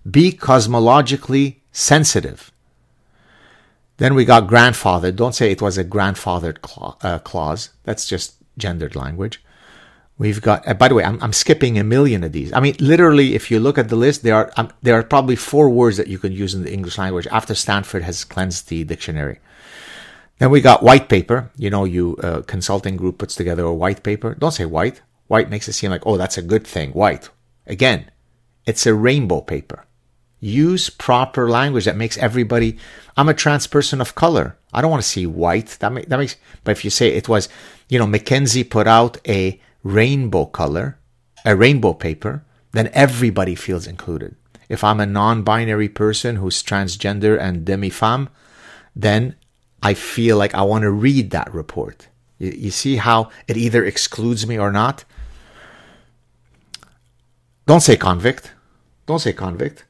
Be 0.09 0.33
cosmologically 0.33 1.57
sensitive. 1.73 2.53
Then 3.97 4.15
we 4.15 4.25
got 4.25 4.47
grandfather. 4.47 5.11
Don't 5.11 5.35
say 5.35 5.51
it 5.51 5.63
was 5.63 5.79
a 5.79 5.85
grandfathered 5.85 6.59
uh, 7.03 7.19
clause. 7.21 7.71
That's 7.85 8.07
just 8.07 8.37
gendered 8.57 8.95
language. 8.95 9.43
We've 10.19 10.43
got, 10.43 10.67
uh, 10.67 10.75
by 10.75 10.89
the 10.89 10.97
way, 10.97 11.05
I'm, 11.05 11.23
I'm, 11.23 11.33
skipping 11.33 11.79
a 11.79 11.85
million 11.85 12.25
of 12.25 12.33
these. 12.33 12.53
I 12.53 12.59
mean, 12.59 12.75
literally, 12.81 13.37
if 13.37 13.53
you 13.53 13.61
look 13.61 13.79
at 13.79 13.89
the 13.89 13.95
list, 13.95 14.25
there 14.25 14.35
are 14.35 14.53
um, 14.57 14.69
there 14.83 14.99
are 14.99 15.05
probably 15.05 15.37
four 15.37 15.71
words 15.71 15.97
that 15.97 16.09
you 16.09 16.19
can 16.19 16.33
use 16.33 16.55
in 16.55 16.65
the 16.65 16.73
English 16.73 16.99
language 16.99 17.29
after 17.31 17.55
Stanford 17.55 18.03
has 18.03 18.25
cleansed 18.25 18.69
the 18.69 18.83
dictionary. 18.83 19.39
Then 20.39 20.51
we 20.51 20.61
got 20.61 20.83
white 20.83 21.09
paper. 21.09 21.51
You 21.57 21.71
know, 21.71 21.85
you 21.85 22.17
uh, 22.17 22.43
consulting 22.43 22.97
group 22.97 23.19
puts 23.19 23.37
together 23.37 23.63
a 23.63 23.75
white 23.75 24.03
paper. 24.03 24.35
Don't 24.35 24.53
say 24.53 24.65
white. 24.65 25.03
White 25.29 25.51
makes 25.51 25.69
it 25.69 25.75
seem 25.75 25.91
like, 25.91 26.07
oh, 26.07 26.17
that's 26.17 26.39
a 26.39 26.43
good 26.43 26.67
thing. 26.67 26.91
White. 26.93 27.29
Again, 27.67 28.11
it's 28.67 28.87
a 28.87 28.95
rainbow 28.95 29.41
paper. 29.41 29.85
Use 30.41 30.91
proper 30.91 31.49
language 31.51 31.85
that 31.85 31.97
makes 31.97 32.17
everybody. 32.19 32.79
I'm 33.17 33.29
a 33.29 33.35
trans 33.35 33.67
person 33.67 34.01
of 34.01 34.15
color. 34.15 34.57
I 34.73 34.81
don't 34.81 34.91
want 34.91 35.03
to 35.03 35.09
see 35.09 35.27
white. 35.27 35.77
That, 35.81 35.93
make, 35.93 36.09
that 36.09 36.19
makes. 36.19 36.37
But 36.65 36.73
if 36.73 36.85
you 36.85 36.91
say 36.91 37.09
it 37.09 37.29
was, 37.29 37.49
you 37.89 37.99
know, 37.99 38.07
McKinsey 38.07 38.69
put 38.69 38.87
out 38.87 39.19
a 39.29 39.61
rainbow 39.83 40.47
color, 40.47 40.99
a 41.45 41.57
rainbow 41.57 41.95
paper, 41.95 42.45
then 42.73 42.91
everybody 42.93 43.55
feels 43.55 43.87
included. 43.87 44.37
If 44.69 44.85
I'm 44.85 45.01
a 45.01 45.07
non-binary 45.07 45.89
person 45.89 46.37
who's 46.37 46.63
transgender 46.63 47.41
and 47.41 47.65
demi-femme, 47.65 48.29
then 48.95 49.37
I 49.83 49.95
feel 49.95 50.37
like 50.37 50.55
I 50.55 50.63
want 50.63 50.83
to 50.83 50.91
read 50.91 51.31
that 51.31 51.53
report. 51.55 52.09
You, 52.39 52.51
you 52.51 52.71
see 52.71 52.97
how 52.97 53.31
it 53.47 53.57
either 53.57 53.85
excludes 53.85 54.47
me 54.47 54.59
or 54.59 54.71
not? 54.71 55.05
Don't 57.67 57.81
say 57.81 57.97
convict. 57.97 58.53
Don't 59.07 59.21
say 59.21 59.33
convict. 59.33 59.85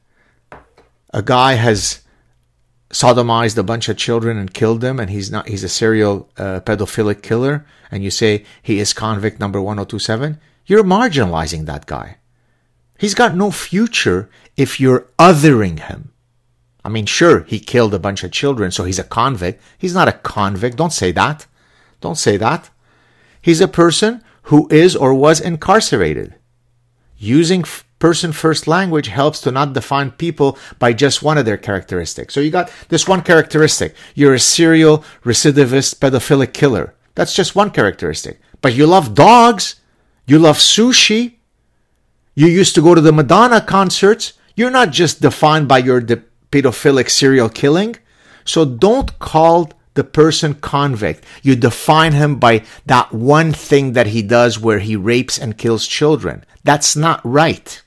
A 1.13 1.21
guy 1.21 1.53
has 1.53 2.01
sodomized 2.89 3.57
a 3.57 3.63
bunch 3.63 3.87
of 3.87 3.97
children 3.97 4.37
and 4.37 4.53
killed 4.53 4.81
them 4.81 4.99
and 4.99 5.09
he's 5.11 5.31
not 5.31 5.47
he's 5.47 5.63
a 5.63 5.69
serial 5.69 6.29
uh, 6.37 6.59
pedophilic 6.61 7.21
killer 7.21 7.65
and 7.91 8.03
you 8.03 8.09
say 8.09 8.43
he 8.61 8.79
is 8.79 8.93
convict 8.93 9.39
number 9.39 9.61
1027 9.61 10.39
you're 10.65 10.83
marginalizing 10.83 11.65
that 11.65 11.87
guy. 11.87 12.17
He's 12.97 13.15
got 13.15 13.35
no 13.35 13.49
future 13.49 14.29
if 14.55 14.79
you're 14.79 15.07
othering 15.17 15.79
him. 15.79 16.11
I 16.83 16.89
mean 16.89 17.05
sure 17.05 17.41
he 17.41 17.59
killed 17.59 17.93
a 17.93 17.99
bunch 17.99 18.23
of 18.23 18.31
children 18.31 18.71
so 18.71 18.83
he's 18.83 18.99
a 18.99 19.03
convict. 19.03 19.61
He's 19.77 19.93
not 19.93 20.07
a 20.07 20.13
convict. 20.13 20.77
Don't 20.77 20.93
say 20.93 21.11
that. 21.11 21.45
Don't 22.01 22.17
say 22.17 22.37
that. 22.37 22.69
He's 23.41 23.61
a 23.61 23.67
person 23.67 24.23
who 24.43 24.67
is 24.71 24.95
or 24.95 25.13
was 25.13 25.39
incarcerated 25.39 26.35
using 27.17 27.63
person 27.99 28.31
first 28.31 28.67
language 28.67 29.07
helps 29.07 29.41
to 29.41 29.51
not 29.51 29.73
define 29.73 30.11
people 30.11 30.57
by 30.79 30.93
just 30.93 31.21
one 31.21 31.37
of 31.37 31.45
their 31.45 31.57
characteristics. 31.57 32.33
So 32.33 32.39
you 32.39 32.49
got 32.49 32.71
this 32.87 33.07
one 33.07 33.21
characteristic. 33.21 33.93
You're 34.15 34.33
a 34.33 34.39
serial 34.39 35.03
recidivist 35.23 35.99
pedophilic 35.99 36.53
killer. 36.53 36.95
That's 37.15 37.35
just 37.35 37.55
one 37.55 37.71
characteristic. 37.71 38.39
But 38.61 38.73
you 38.73 38.87
love 38.87 39.13
dogs. 39.13 39.75
You 40.25 40.39
love 40.39 40.57
sushi. 40.57 41.35
You 42.35 42.47
used 42.47 42.75
to 42.75 42.81
go 42.81 42.95
to 42.95 43.01
the 43.01 43.11
Madonna 43.11 43.59
concerts. 43.61 44.33
You're 44.55 44.71
not 44.71 44.91
just 44.91 45.21
defined 45.21 45.67
by 45.67 45.79
your 45.79 45.99
de- 45.99 46.23
pedophilic 46.51 47.09
serial 47.09 47.49
killing. 47.49 47.97
So 48.45 48.63
don't 48.65 49.17
call 49.19 49.71
the 49.95 50.03
person 50.03 50.53
convict. 50.53 51.25
You 51.43 51.55
define 51.55 52.13
him 52.13 52.37
by 52.39 52.63
that 52.85 53.11
one 53.11 53.51
thing 53.51 53.93
that 53.93 54.07
he 54.07 54.21
does 54.21 54.57
where 54.57 54.79
he 54.79 54.95
rapes 54.95 55.37
and 55.37 55.57
kills 55.57 55.85
children. 55.85 56.45
That's 56.63 56.95
not 56.95 57.19
right. 57.23 57.81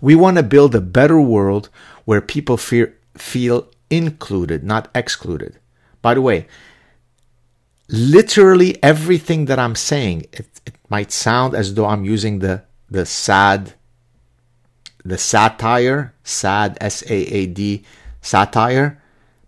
We 0.00 0.14
want 0.14 0.36
to 0.36 0.42
build 0.42 0.74
a 0.74 0.80
better 0.80 1.20
world 1.20 1.68
where 2.04 2.20
people 2.20 2.56
fear, 2.56 2.96
feel 3.16 3.68
included, 3.90 4.64
not 4.64 4.88
excluded. 4.94 5.58
By 6.02 6.14
the 6.14 6.22
way, 6.22 6.46
literally 7.88 8.82
everything 8.82 9.46
that 9.46 9.58
I'm 9.58 9.74
saying, 9.74 10.26
it, 10.32 10.46
it 10.64 10.74
might 10.88 11.12
sound 11.12 11.54
as 11.54 11.74
though 11.74 11.86
I'm 11.86 12.04
using 12.04 12.38
the, 12.38 12.62
the 12.90 13.04
sad, 13.04 13.74
the 15.04 15.18
satire, 15.18 16.14
sad, 16.24 16.78
S 16.80 17.02
A 17.08 17.14
A 17.14 17.46
D, 17.46 17.84
satire, 18.22 19.00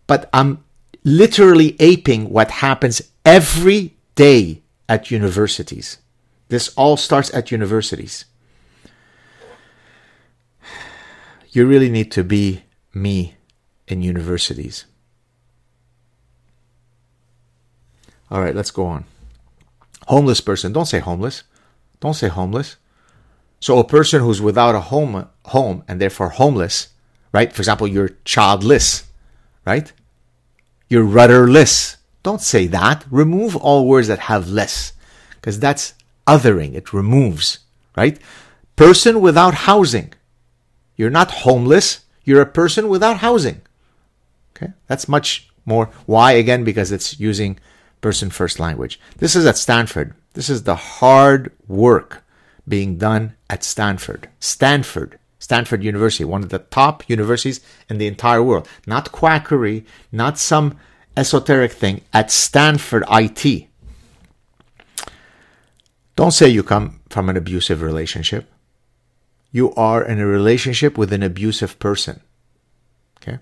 but 0.06 0.28
I'm 0.32 0.64
literally 1.04 1.76
aping 1.80 2.30
what 2.30 2.50
happens 2.50 3.02
every 3.24 3.94
day 4.14 4.62
at 4.88 5.10
universities. 5.10 5.98
This 6.48 6.68
all 6.76 6.96
starts 6.96 7.32
at 7.32 7.50
universities. 7.50 8.26
You 11.52 11.66
really 11.66 11.90
need 11.90 12.10
to 12.12 12.24
be 12.24 12.62
me 12.94 13.36
in 13.86 14.02
universities. 14.02 14.86
All 18.30 18.40
right, 18.40 18.54
let's 18.54 18.70
go 18.70 18.86
on. 18.86 19.04
Homeless 20.08 20.40
person. 20.40 20.72
Don't 20.72 20.86
say 20.86 20.98
homeless. 20.98 21.42
Don't 22.00 22.14
say 22.14 22.28
homeless. 22.28 22.76
So 23.60 23.78
a 23.78 23.84
person 23.84 24.22
who's 24.22 24.40
without 24.40 24.74
a 24.74 24.80
home 24.80 25.28
home 25.44 25.84
and 25.86 26.00
therefore 26.00 26.30
homeless, 26.30 26.88
right? 27.30 27.52
For 27.52 27.60
example, 27.60 27.86
you're 27.86 28.16
childless, 28.24 29.04
right? 29.66 29.92
You're 30.88 31.04
rudderless. 31.04 31.98
Don't 32.22 32.40
say 32.40 32.66
that. 32.68 33.04
Remove 33.10 33.54
all 33.54 33.86
words 33.86 34.08
that 34.08 34.18
have 34.20 34.48
less 34.48 34.94
because 35.34 35.60
that's 35.60 35.94
othering. 36.26 36.74
It 36.74 36.92
removes, 36.92 37.58
right? 37.94 38.18
Person 38.74 39.20
without 39.20 39.54
housing. 39.54 40.14
You're 40.96 41.11
not 41.11 41.31
homeless. 41.31 42.05
You're 42.24 42.42
a 42.42 42.46
person 42.46 42.88
without 42.88 43.18
housing. 43.18 43.62
Okay. 44.57 44.72
That's 44.87 45.09
much 45.09 45.50
more. 45.64 45.87
Why? 46.07 46.33
Again, 46.33 46.64
because 46.64 46.92
it's 46.92 47.18
using 47.18 47.59
person 48.00 48.31
first 48.31 48.61
language. 48.61 49.00
This 49.18 49.35
is 49.35 49.46
at 49.46 49.57
Stanford. 49.57 50.14
This 50.35 50.48
is 50.48 50.64
the 50.64 50.76
hard 50.76 51.52
work 51.66 52.24
being 52.66 52.96
done 52.96 53.35
at 53.50 53.64
Stanford. 53.64 54.28
Stanford. 54.40 55.18
Stanford 55.38 55.83
University, 55.83 56.24
one 56.24 56.44
of 56.44 56.50
the 56.50 56.61
top 56.61 57.09
universities 57.09 57.61
in 57.88 57.98
the 57.98 58.07
entire 58.07 58.42
world. 58.42 58.68
Not 58.87 59.11
quackery, 59.11 59.85
not 60.12 60.38
some 60.38 60.78
esoteric 61.16 61.72
thing, 61.72 62.02
at 62.12 62.31
Stanford 62.31 63.02
IT. 63.11 63.66
Don't 66.14 66.31
say 66.31 66.48
you 66.48 66.62
come 66.62 67.00
from 67.09 67.28
an 67.28 67.37
abusive 67.37 67.83
relationship 67.83 68.48
you 69.52 69.72
are 69.74 70.02
in 70.02 70.18
a 70.18 70.26
relationship 70.26 70.98
with 70.98 71.12
an 71.12 71.22
abusive 71.22 71.78
person. 71.78 72.20
Okay? 73.18 73.38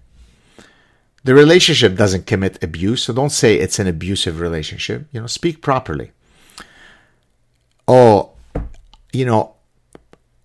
The 1.25 1.35
relationship 1.35 1.95
doesn't 1.95 2.27
commit 2.27 2.63
abuse, 2.63 3.05
so 3.05 3.13
don't 3.13 3.31
say 3.31 3.55
it's 3.55 3.79
an 3.79 3.87
abusive 3.87 4.41
relationship. 4.41 5.07
You 5.13 5.21
know, 5.21 5.27
speak 5.27 5.63
properly. 5.63 6.11
Oh, 7.87 8.33
you 9.13 9.25
know, 9.25 9.55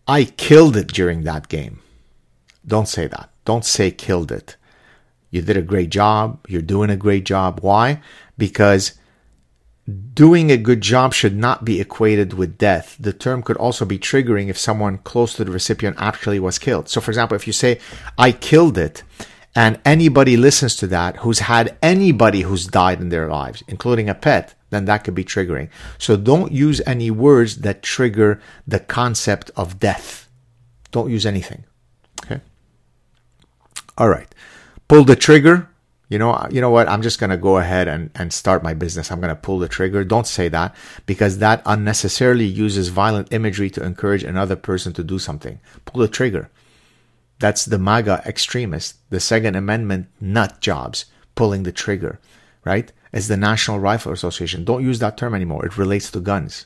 I 0.07 0.25
killed 0.25 0.77
it 0.77 0.87
during 0.87 1.23
that 1.23 1.49
game. 1.49 1.79
Don't 2.65 2.87
say 2.87 3.07
that. 3.07 3.29
Don't 3.43 3.65
say 3.65 3.91
killed 3.91 4.31
it. 4.31 4.55
You 5.31 5.41
did 5.41 5.57
a 5.57 5.61
great 5.61 5.89
job. 5.89 6.45
You're 6.47 6.61
doing 6.61 6.89
a 6.89 6.95
great 6.95 7.25
job. 7.25 7.59
Why? 7.61 8.01
Because 8.37 8.93
doing 10.13 10.51
a 10.51 10.57
good 10.57 10.81
job 10.81 11.13
should 11.13 11.35
not 11.35 11.63
be 11.63 11.79
equated 11.79 12.33
with 12.33 12.57
death. 12.57 12.97
The 12.99 13.13
term 13.13 13.43
could 13.43 13.57
also 13.57 13.85
be 13.85 13.99
triggering 13.99 14.47
if 14.49 14.57
someone 14.57 14.97
close 14.99 15.35
to 15.35 15.45
the 15.45 15.51
recipient 15.51 15.97
actually 15.99 16.39
was 16.39 16.57
killed. 16.57 16.89
So, 16.89 17.01
for 17.01 17.11
example, 17.11 17.35
if 17.35 17.45
you 17.45 17.53
say, 17.53 17.79
I 18.17 18.31
killed 18.31 18.77
it, 18.77 19.03
and 19.55 19.79
anybody 19.85 20.35
listens 20.35 20.75
to 20.77 20.87
that 20.87 21.17
who's 21.17 21.39
had 21.39 21.77
anybody 21.81 22.41
who's 22.41 22.67
died 22.67 22.99
in 22.99 23.09
their 23.09 23.29
lives, 23.29 23.63
including 23.67 24.09
a 24.09 24.15
pet, 24.15 24.53
then 24.69 24.85
that 24.85 25.05
could 25.05 25.15
be 25.15 25.23
triggering. 25.23 25.69
So 25.97 26.17
don't 26.17 26.51
use 26.51 26.81
any 26.85 27.09
words 27.09 27.57
that 27.57 27.81
trigger 27.81 28.41
the 28.67 28.81
concept 28.81 29.51
of 29.55 29.79
death. 29.79 30.27
Don't 30.91 31.09
use 31.09 31.25
anything. 31.25 31.63
Okay. 32.25 32.41
All 33.97 34.09
right. 34.09 34.27
Pull 34.89 35.05
the 35.05 35.15
trigger. 35.15 35.69
You 36.07 36.19
know, 36.19 36.47
you 36.51 36.61
know 36.61 36.69
what? 36.69 36.87
I'm 36.87 37.01
just 37.01 37.19
going 37.19 37.31
to 37.31 37.37
go 37.37 37.57
ahead 37.57 37.87
and, 37.87 38.11
and 38.15 38.31
start 38.31 38.63
my 38.63 38.73
business. 38.73 39.11
I'm 39.11 39.19
going 39.19 39.33
to 39.33 39.41
pull 39.41 39.57
the 39.57 39.67
trigger. 39.67 40.03
Don't 40.03 40.27
say 40.27 40.49
that 40.49 40.75
because 41.05 41.39
that 41.39 41.63
unnecessarily 41.65 42.45
uses 42.45 42.89
violent 42.89 43.33
imagery 43.33 43.69
to 43.71 43.83
encourage 43.83 44.23
another 44.23 44.55
person 44.55 44.93
to 44.93 45.03
do 45.03 45.17
something. 45.17 45.59
Pull 45.85 46.01
the 46.01 46.07
trigger. 46.07 46.51
That's 47.39 47.65
the 47.65 47.79
MAGA 47.79 48.21
extremists, 48.25 48.99
the 49.09 49.19
Second 49.19 49.55
Amendment 49.55 50.07
nut 50.21 50.61
jobs 50.61 51.05
pulling 51.33 51.63
the 51.63 51.71
trigger, 51.71 52.19
right? 52.63 52.91
As 53.11 53.27
the 53.27 53.37
National 53.37 53.79
Rifle 53.79 54.13
Association. 54.13 54.63
Don't 54.63 54.83
use 54.83 54.99
that 54.99 55.17
term 55.17 55.33
anymore. 55.33 55.65
It 55.65 55.77
relates 55.77 56.11
to 56.11 56.19
guns. 56.19 56.65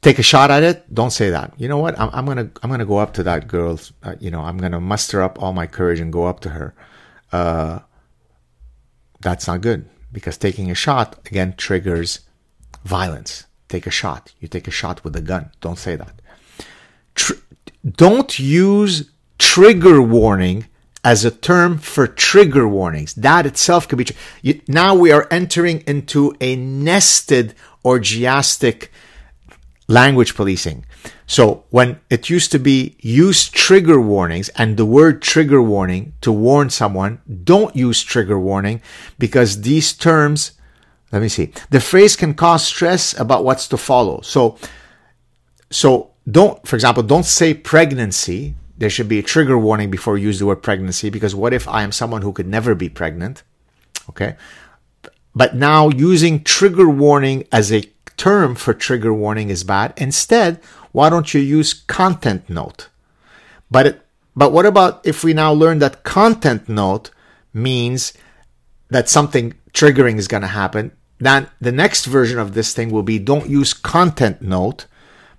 Take 0.00 0.18
a 0.18 0.22
shot 0.22 0.50
at 0.50 0.62
it. 0.62 0.94
Don't 0.94 1.12
say 1.12 1.30
that. 1.30 1.54
You 1.56 1.66
know 1.66 1.78
what? 1.78 1.98
I'm, 1.98 2.10
I'm 2.12 2.26
gonna 2.26 2.50
I'm 2.62 2.70
gonna 2.70 2.84
go 2.84 2.98
up 2.98 3.14
to 3.14 3.22
that 3.22 3.48
girl. 3.48 3.80
Uh, 4.02 4.16
you 4.20 4.30
know, 4.30 4.42
I'm 4.42 4.58
gonna 4.58 4.80
muster 4.80 5.22
up 5.22 5.42
all 5.42 5.52
my 5.52 5.66
courage 5.66 6.00
and 6.00 6.12
go 6.12 6.26
up 6.26 6.40
to 6.40 6.50
her. 6.50 6.74
Uh, 7.32 7.80
that's 9.20 9.46
not 9.46 9.60
good 9.60 9.88
because 10.12 10.36
taking 10.36 10.70
a 10.70 10.74
shot 10.74 11.26
again 11.26 11.54
triggers 11.56 12.20
violence. 12.84 13.46
Take 13.68 13.86
a 13.86 13.90
shot. 13.90 14.32
You 14.40 14.48
take 14.48 14.68
a 14.68 14.70
shot 14.70 15.02
with 15.02 15.16
a 15.16 15.20
gun. 15.20 15.50
Don't 15.60 15.78
say 15.78 15.96
that. 15.96 16.20
Tr- 17.14 17.42
don't 17.84 18.38
use 18.38 19.10
trigger 19.38 20.00
warning 20.00 20.66
as 21.02 21.24
a 21.24 21.30
term 21.30 21.78
for 21.78 22.06
trigger 22.06 22.66
warnings. 22.68 23.14
That 23.14 23.46
itself 23.46 23.88
could 23.88 23.98
be. 23.98 24.04
Tr- 24.04 24.12
you, 24.42 24.60
now 24.68 24.94
we 24.94 25.12
are 25.12 25.26
entering 25.30 25.82
into 25.86 26.34
a 26.40 26.56
nested 26.56 27.54
orgiastic 27.84 28.88
language 29.88 30.34
policing. 30.34 30.86
So 31.26 31.64
when 31.70 32.00
it 32.10 32.28
used 32.28 32.52
to 32.52 32.58
be 32.58 32.96
use 33.00 33.48
trigger 33.48 34.00
warnings 34.00 34.48
and 34.50 34.76
the 34.76 34.84
word 34.84 35.22
trigger 35.22 35.62
warning 35.62 36.12
to 36.20 36.30
warn 36.30 36.70
someone, 36.70 37.20
don't 37.44 37.74
use 37.74 38.02
trigger 38.02 38.38
warning 38.38 38.82
because 39.18 39.62
these 39.62 39.92
terms, 39.92 40.52
let 41.12 41.22
me 41.22 41.28
see, 41.28 41.52
the 41.70 41.80
phrase 41.80 42.16
can 42.16 42.34
cause 42.34 42.66
stress 42.66 43.18
about 43.18 43.44
what's 43.44 43.68
to 43.68 43.76
follow. 43.76 44.20
So, 44.20 44.58
so 45.70 46.10
don't, 46.30 46.66
for 46.66 46.76
example, 46.76 47.02
don't 47.02 47.26
say 47.26 47.54
pregnancy. 47.54 48.54
There 48.76 48.90
should 48.90 49.08
be 49.08 49.18
a 49.18 49.22
trigger 49.22 49.58
warning 49.58 49.90
before 49.90 50.18
you 50.18 50.26
use 50.26 50.38
the 50.38 50.46
word 50.46 50.62
pregnancy 50.62 51.08
because 51.10 51.34
what 51.34 51.54
if 51.54 51.66
I 51.68 51.82
am 51.82 51.92
someone 51.92 52.22
who 52.22 52.32
could 52.32 52.46
never 52.46 52.74
be 52.74 52.88
pregnant? 52.88 53.42
Okay. 54.10 54.36
But 55.34 55.54
now 55.54 55.88
using 55.88 56.44
trigger 56.44 56.88
warning 56.88 57.46
as 57.50 57.72
a 57.72 57.82
term 58.16 58.54
for 58.54 58.74
trigger 58.74 59.12
warning 59.12 59.50
is 59.50 59.64
bad. 59.64 59.92
Instead, 59.96 60.60
why 60.94 61.10
don't 61.10 61.34
you 61.34 61.40
use 61.40 61.74
content 61.74 62.48
note? 62.48 62.88
But 63.68 63.86
it, 63.88 64.06
but 64.36 64.52
what 64.52 64.64
about 64.64 65.04
if 65.04 65.24
we 65.24 65.34
now 65.34 65.52
learn 65.52 65.80
that 65.80 66.04
content 66.04 66.68
note 66.68 67.10
means 67.52 68.12
that 68.90 69.08
something 69.08 69.54
triggering 69.72 70.18
is 70.18 70.28
going 70.28 70.42
to 70.42 70.46
happen? 70.62 70.92
Then 71.18 71.48
the 71.60 71.72
next 71.72 72.04
version 72.04 72.38
of 72.38 72.54
this 72.54 72.72
thing 72.72 72.92
will 72.92 73.02
be 73.02 73.18
don't 73.18 73.50
use 73.50 73.74
content 73.74 74.40
note 74.40 74.86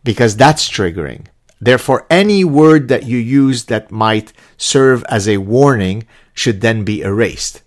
because 0.03 0.35
that's 0.35 0.69
triggering. 0.69 1.27
Therefore, 1.61 2.05
any 2.09 2.43
word 2.43 2.89
that 2.89 3.03
you 3.03 3.17
use 3.17 3.65
that 3.65 3.91
might 3.91 4.33
serve 4.57 5.05
as 5.05 5.25
a 5.25 5.37
warning 5.37 6.05
should 6.33 6.59
then 6.59 6.83
be 6.83 7.01
erased. 7.01 7.61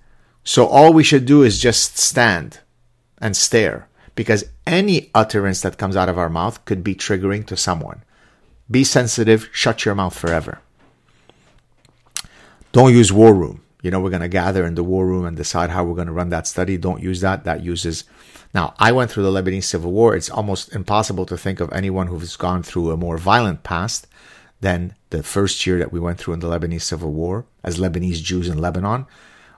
So 0.45 0.67
all 0.67 0.93
we 0.93 1.05
should 1.05 1.25
do 1.25 1.43
is 1.43 1.59
just 1.59 1.97
stand 1.97 2.61
and 3.17 3.35
stare 3.35 3.89
because 4.19 4.43
any 4.67 5.13
utterance 5.15 5.61
that 5.61 5.79
comes 5.79 5.95
out 5.95 6.09
of 6.09 6.19
our 6.19 6.29
mouth 6.29 6.65
could 6.65 6.83
be 6.83 6.93
triggering 6.93 7.47
to 7.47 7.57
someone. 7.57 8.03
Be 8.69 8.83
sensitive, 8.83 9.49
shut 9.53 9.85
your 9.85 9.95
mouth 9.95 10.19
forever. 10.19 10.59
Don't 12.73 12.93
use 12.93 13.13
war 13.13 13.33
room. 13.33 13.63
You 13.81 13.93
know, 13.93 14.01
we're 14.01 14.11
going 14.11 14.23
to 14.23 14.29
gather 14.29 14.67
in 14.67 14.75
the 14.75 14.83
war 14.83 15.07
room 15.07 15.25
and 15.25 15.37
decide 15.37 15.71
how 15.71 15.85
we're 15.85 15.95
going 15.95 16.09
to 16.09 16.13
run 16.13 16.31
that 16.31 16.49
study. 16.49 16.77
Don't 16.77 17.01
use 17.01 17.21
that. 17.21 17.45
That 17.45 17.63
uses 17.63 18.03
now, 18.53 18.75
I 18.81 18.91
went 18.91 19.13
through 19.13 19.23
the 19.23 19.31
Lebanese 19.31 19.63
civil 19.63 19.93
war. 19.93 20.17
It's 20.17 20.31
almost 20.31 20.75
impossible 20.75 21.25
to 21.27 21.39
think 21.39 21.61
of 21.61 21.73
anyone 21.73 22.09
who's 22.09 22.35
gone 22.35 22.65
through 22.65 22.91
a 22.91 22.97
more 22.97 23.19
violent 23.19 23.63
past 23.63 24.09
than 24.61 24.97
the 25.11 25.23
first 25.23 25.65
year 25.65 25.79
that 25.79 25.93
we 25.93 26.01
went 26.01 26.19
through 26.19 26.35
in 26.35 26.41
the 26.41 26.49
Lebanese 26.49 26.83
civil 26.83 27.13
war 27.13 27.47
as 27.63 27.79
Lebanese 27.79 28.21
Jews 28.21 28.49
in 28.49 28.59
Lebanon. 28.59 29.07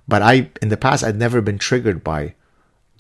But 0.07 0.20
I, 0.20 0.51
in 0.61 0.68
the 0.68 0.77
past, 0.77 1.03
I'd 1.03 1.16
never 1.16 1.40
been 1.40 1.57
triggered 1.57 2.05
by 2.05 2.35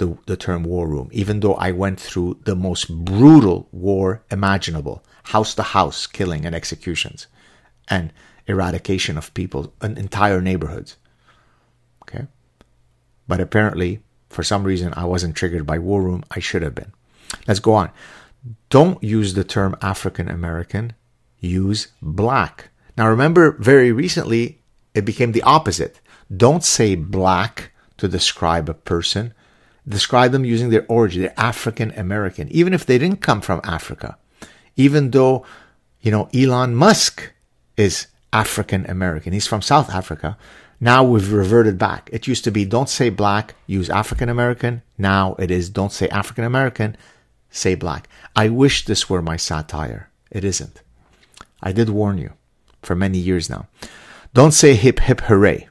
the, 0.00 0.16
the 0.26 0.36
term 0.36 0.64
war 0.64 0.88
room, 0.88 1.08
even 1.12 1.40
though 1.40 1.54
I 1.54 1.70
went 1.70 2.00
through 2.00 2.40
the 2.44 2.56
most 2.56 2.92
brutal 3.04 3.68
war 3.70 4.24
imaginable 4.30 5.04
house 5.24 5.54
to 5.54 5.62
house 5.62 6.06
killing 6.06 6.44
and 6.44 6.54
executions 6.54 7.26
and 7.86 8.12
eradication 8.46 9.16
of 9.18 9.32
people, 9.34 9.72
an 9.80 9.96
entire 9.98 10.40
neighborhoods. 10.40 10.96
Okay. 12.02 12.26
But 13.28 13.40
apparently, 13.40 14.00
for 14.30 14.42
some 14.42 14.64
reason, 14.64 14.94
I 14.96 15.04
wasn't 15.04 15.36
triggered 15.36 15.66
by 15.66 15.78
War 15.78 16.02
Room. 16.02 16.24
I 16.30 16.40
should 16.40 16.62
have 16.62 16.74
been. 16.74 16.92
Let's 17.46 17.60
go 17.60 17.74
on. 17.74 17.90
Don't 18.70 19.02
use 19.04 19.34
the 19.34 19.44
term 19.44 19.76
African 19.82 20.28
American. 20.28 20.94
Use 21.38 21.88
black. 22.00 22.70
Now, 22.96 23.08
remember, 23.08 23.52
very 23.52 23.92
recently, 23.92 24.62
it 24.94 25.04
became 25.04 25.32
the 25.32 25.42
opposite. 25.42 26.00
Don't 26.34 26.64
say 26.64 26.94
black 26.94 27.72
to 27.98 28.08
describe 28.08 28.68
a 28.68 28.74
person. 28.74 29.34
Describe 29.90 30.32
them 30.32 30.44
using 30.44 30.70
their 30.70 30.86
origin. 30.88 31.22
They're 31.22 31.34
African 31.36 31.90
American, 31.92 32.48
even 32.48 32.72
if 32.72 32.86
they 32.86 32.96
didn't 32.96 33.20
come 33.20 33.40
from 33.40 33.60
Africa. 33.64 34.16
Even 34.76 35.10
though, 35.10 35.44
you 36.00 36.10
know, 36.10 36.28
Elon 36.32 36.74
Musk 36.74 37.32
is 37.76 38.06
African 38.32 38.86
American. 38.88 39.32
He's 39.32 39.46
from 39.46 39.62
South 39.62 39.90
Africa. 39.90 40.38
Now 40.80 41.02
we've 41.04 41.32
reverted 41.32 41.76
back. 41.76 42.08
It 42.12 42.26
used 42.26 42.44
to 42.44 42.50
be 42.50 42.64
don't 42.64 42.88
say 42.88 43.10
black, 43.10 43.54
use 43.66 43.90
African 43.90 44.28
American. 44.28 44.82
Now 44.96 45.34
it 45.38 45.50
is 45.50 45.68
don't 45.68 45.92
say 45.92 46.08
African 46.08 46.44
American, 46.44 46.96
say 47.50 47.74
black. 47.74 48.08
I 48.34 48.48
wish 48.48 48.84
this 48.84 49.10
were 49.10 49.20
my 49.20 49.36
satire. 49.36 50.08
It 50.30 50.44
isn't. 50.44 50.80
I 51.62 51.72
did 51.72 51.90
warn 51.90 52.16
you 52.16 52.32
for 52.82 52.94
many 52.94 53.18
years 53.18 53.50
now. 53.50 53.66
Don't 54.32 54.52
say 54.52 54.74
hip 54.74 55.00
hip 55.00 55.20
hooray. 55.22 55.68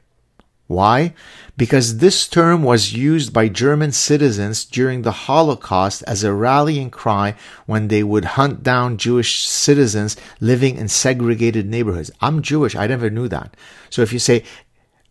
Why? 0.70 1.14
Because 1.56 1.98
this 1.98 2.28
term 2.28 2.62
was 2.62 2.92
used 2.92 3.32
by 3.32 3.48
German 3.48 3.90
citizens 3.90 4.64
during 4.64 5.02
the 5.02 5.26
Holocaust 5.26 6.04
as 6.06 6.22
a 6.22 6.32
rallying 6.32 6.90
cry 6.90 7.34
when 7.66 7.88
they 7.88 8.04
would 8.04 8.38
hunt 8.38 8.62
down 8.62 8.96
Jewish 8.96 9.44
citizens 9.44 10.16
living 10.38 10.76
in 10.76 10.86
segregated 10.86 11.66
neighborhoods. 11.66 12.12
I'm 12.20 12.40
Jewish. 12.40 12.76
I 12.76 12.86
never 12.86 13.10
knew 13.10 13.26
that. 13.26 13.56
So 13.90 14.02
if 14.02 14.12
you 14.12 14.20
say 14.20 14.44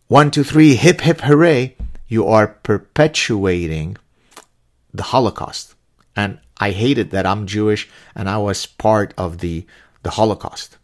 one, 0.08 0.30
two, 0.30 0.44
three, 0.44 0.76
hip, 0.76 1.02
hip, 1.02 1.20
hooray, 1.20 1.76
you 2.08 2.26
are 2.26 2.46
perpetuating 2.48 3.98
the 4.94 5.02
Holocaust. 5.12 5.74
And 6.16 6.38
I 6.56 6.70
hated 6.70 7.10
that 7.10 7.26
I'm 7.26 7.46
Jewish 7.46 7.86
and 8.14 8.30
I 8.30 8.38
was 8.38 8.64
part 8.64 9.12
of 9.18 9.40
the, 9.40 9.66
the 10.04 10.10
Holocaust 10.12 10.78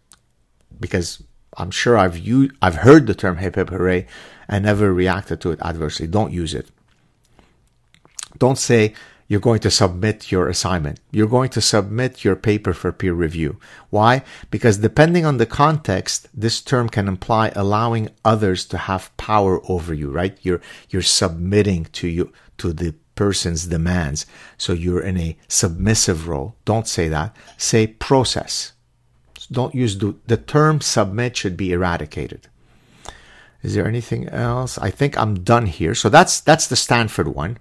because 0.79 1.23
I'm 1.57 1.71
sure 1.71 1.97
I've 1.97 2.21
I've 2.63 2.77
heard 2.77 3.07
the 3.07 3.15
term 3.15 3.39
hip, 3.39 3.57
hip, 3.57 3.71
hooray 3.71 4.07
and 4.49 4.65
never 4.65 4.93
reacted 4.93 5.41
to 5.41 5.51
it 5.53 5.61
adversely. 5.63 6.07
Don't 6.07 6.33
use 6.33 6.55
it. 6.55 6.69
Don't 8.39 8.59
say, 8.59 8.95
you're 9.29 9.41
going 9.41 9.61
to 9.61 9.71
submit 9.71 10.31
your 10.31 10.49
assignment. 10.49 11.01
You're 11.11 11.27
going 11.27 11.51
to 11.51 11.61
submit 11.61 12.25
your 12.25 12.37
paper 12.37 12.73
for 12.73 12.93
peer 12.93 13.13
review. 13.13 13.59
Why? 13.91 14.23
Because 14.51 14.79
depending 14.79 15.25
on 15.25 15.39
the 15.39 15.47
context, 15.47 16.29
this 16.33 16.61
term 16.61 16.89
can 16.89 17.09
imply 17.09 17.51
allowing 17.57 18.11
others 18.25 18.65
to 18.67 18.79
have 18.79 19.17
power 19.17 19.61
over 19.69 19.93
you, 19.93 20.11
right? 20.11 20.39
You're, 20.43 20.61
you're 20.91 21.03
submitting 21.03 21.87
to 21.87 22.07
you, 22.07 22.33
to 22.59 22.73
the 22.73 22.95
person's 23.17 23.67
demands. 23.67 24.27
So 24.59 24.73
you're 24.73 25.03
in 25.03 25.19
a 25.19 25.37
submissive 25.49 26.29
role. 26.29 26.55
Don't 26.65 26.87
say 26.87 27.09
that. 27.09 27.35
Say 27.57 27.89
process. 27.89 28.75
Don't 29.51 29.75
use 29.75 29.99
the, 29.99 30.15
the 30.27 30.37
term 30.37 30.81
submit 30.81 31.37
should 31.37 31.57
be 31.57 31.73
eradicated. 31.73 32.49
Is 33.63 33.75
there 33.75 33.87
anything 33.87 34.29
else? 34.29 34.79
I 34.79 34.91
think 34.91 35.19
I'm 35.19 35.43
done 35.43 35.67
here. 35.67 35.95
So 35.95 36.09
that's, 36.09 36.41
that's 36.41 36.69
the 36.69 36.77
Stanford 36.77 37.29
one. 37.29 37.59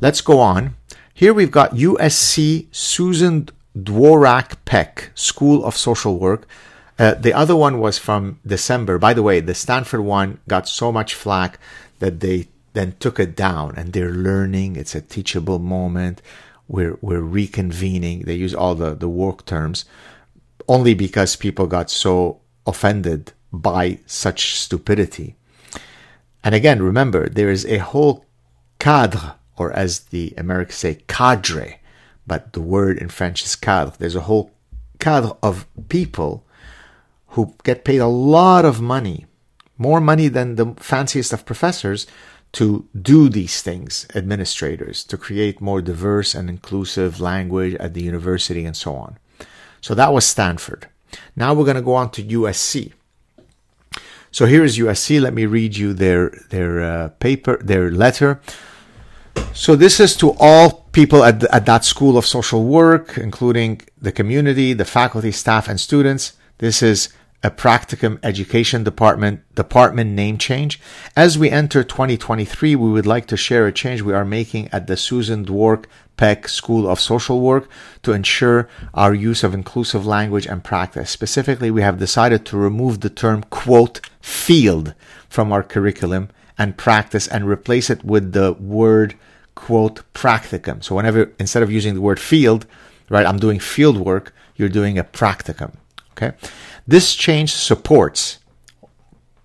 Let's 0.00 0.20
go 0.20 0.40
on. 0.40 0.76
Here 1.14 1.32
we've 1.32 1.50
got 1.50 1.74
USC 1.74 2.66
Susan 2.70 3.48
Dworak 3.76 4.56
Peck 4.64 5.10
School 5.14 5.64
of 5.64 5.76
Social 5.76 6.18
Work. 6.18 6.46
Uh, 6.98 7.14
the 7.14 7.32
other 7.32 7.56
one 7.56 7.78
was 7.78 7.98
from 7.98 8.40
December. 8.46 8.98
By 8.98 9.14
the 9.14 9.22
way, 9.22 9.40
the 9.40 9.54
Stanford 9.54 10.00
one 10.00 10.38
got 10.48 10.68
so 10.68 10.90
much 10.90 11.14
flack 11.14 11.58
that 11.98 12.20
they 12.20 12.48
then 12.72 12.94
took 13.00 13.18
it 13.18 13.36
down 13.36 13.74
and 13.76 13.92
they're 13.92 14.12
learning. 14.12 14.76
It's 14.76 14.94
a 14.94 15.00
teachable 15.00 15.58
moment. 15.58 16.20
We're, 16.68 16.98
we're 17.00 17.20
reconvening. 17.22 18.24
They 18.24 18.34
use 18.34 18.54
all 18.54 18.74
the, 18.74 18.94
the 18.94 19.08
work 19.08 19.46
terms 19.46 19.84
only 20.68 20.94
because 20.94 21.36
people 21.36 21.66
got 21.66 21.90
so 21.90 22.40
offended 22.66 23.32
by 23.52 24.00
such 24.06 24.58
stupidity. 24.58 25.36
And 26.42 26.54
again, 26.54 26.82
remember, 26.82 27.28
there 27.28 27.50
is 27.50 27.64
a 27.66 27.78
whole 27.78 28.24
cadre, 28.78 29.34
or 29.56 29.72
as 29.72 30.00
the 30.00 30.34
Americans 30.36 30.76
say, 30.76 30.98
cadre, 31.08 31.80
but 32.26 32.52
the 32.52 32.60
word 32.60 32.98
in 32.98 33.08
French 33.08 33.44
is 33.44 33.56
cadre. 33.56 33.94
There's 33.98 34.16
a 34.16 34.22
whole 34.22 34.50
cadre 34.98 35.32
of 35.42 35.66
people 35.88 36.46
who 37.28 37.54
get 37.64 37.84
paid 37.84 37.98
a 37.98 38.06
lot 38.06 38.64
of 38.64 38.80
money, 38.80 39.26
more 39.78 40.00
money 40.00 40.28
than 40.28 40.56
the 40.56 40.74
fanciest 40.78 41.32
of 41.32 41.46
professors, 41.46 42.06
to 42.52 42.88
do 43.00 43.28
these 43.28 43.60
things, 43.60 44.06
administrators, 44.14 45.04
to 45.04 45.18
create 45.18 45.60
more 45.60 45.82
diverse 45.82 46.34
and 46.34 46.48
inclusive 46.48 47.20
language 47.20 47.74
at 47.74 47.92
the 47.92 48.02
university 48.02 48.64
and 48.64 48.76
so 48.76 48.94
on. 48.94 49.18
So 49.86 49.94
that 49.94 50.12
was 50.12 50.24
Stanford. 50.26 50.88
Now 51.36 51.54
we're 51.54 51.64
going 51.64 51.76
to 51.76 51.88
go 51.90 51.94
on 51.94 52.10
to 52.10 52.22
USC. 52.24 52.92
So 54.32 54.46
here 54.46 54.64
is 54.64 54.78
USC. 54.78 55.20
Let 55.20 55.32
me 55.32 55.46
read 55.46 55.76
you 55.76 55.94
their 55.94 56.30
their 56.50 56.82
uh, 56.82 57.08
paper, 57.20 57.62
their 57.62 57.92
letter. 57.92 58.40
So 59.54 59.76
this 59.76 60.00
is 60.00 60.16
to 60.16 60.34
all 60.40 60.88
people 60.90 61.22
at, 61.22 61.44
at 61.44 61.66
that 61.66 61.84
school 61.84 62.18
of 62.18 62.26
social 62.26 62.64
work, 62.64 63.16
including 63.16 63.80
the 64.02 64.10
community, 64.10 64.72
the 64.72 64.84
faculty, 64.84 65.30
staff, 65.30 65.68
and 65.68 65.78
students. 65.78 66.32
This 66.58 66.82
is 66.82 67.10
a 67.46 67.50
practicum 67.50 68.18
education 68.24 68.82
department 68.82 69.40
department 69.54 70.10
name 70.10 70.36
change. 70.36 70.80
As 71.14 71.38
we 71.38 71.48
enter 71.48 71.84
2023, 71.84 72.74
we 72.74 72.90
would 72.90 73.06
like 73.06 73.26
to 73.26 73.36
share 73.36 73.68
a 73.68 73.72
change 73.72 74.02
we 74.02 74.12
are 74.12 74.24
making 74.24 74.68
at 74.72 74.88
the 74.88 74.96
Susan 74.96 75.44
Dwork 75.46 75.84
Peck 76.16 76.48
School 76.48 76.88
of 76.90 76.98
Social 76.98 77.40
Work 77.40 77.68
to 78.02 78.12
ensure 78.12 78.68
our 78.94 79.14
use 79.14 79.44
of 79.44 79.54
inclusive 79.54 80.04
language 80.04 80.46
and 80.46 80.64
practice. 80.64 81.08
Specifically, 81.08 81.70
we 81.70 81.82
have 81.82 82.00
decided 82.00 82.44
to 82.46 82.56
remove 82.56 83.00
the 83.00 83.10
term 83.10 83.44
quote 83.44 84.00
field 84.20 84.94
from 85.28 85.52
our 85.52 85.62
curriculum 85.62 86.30
and 86.58 86.76
practice 86.76 87.28
and 87.28 87.46
replace 87.46 87.90
it 87.90 88.02
with 88.02 88.32
the 88.32 88.54
word 88.54 89.14
quote 89.54 90.02
practicum. 90.14 90.82
So 90.82 90.96
whenever 90.96 91.30
instead 91.38 91.62
of 91.62 91.70
using 91.70 91.94
the 91.94 92.00
word 92.00 92.18
field, 92.18 92.66
right, 93.08 93.24
I'm 93.24 93.38
doing 93.38 93.60
field 93.60 93.98
work, 93.98 94.34
you're 94.56 94.68
doing 94.80 94.98
a 94.98 95.04
practicum. 95.04 95.76
Okay. 96.16 96.36
This 96.86 97.14
change 97.14 97.52
supports 97.52 98.38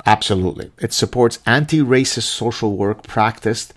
absolutely. 0.05 0.71
It 0.79 0.93
supports 0.93 1.39
anti-racist 1.45 2.23
social 2.23 2.77
work 2.77 3.03
practiced 3.03 3.73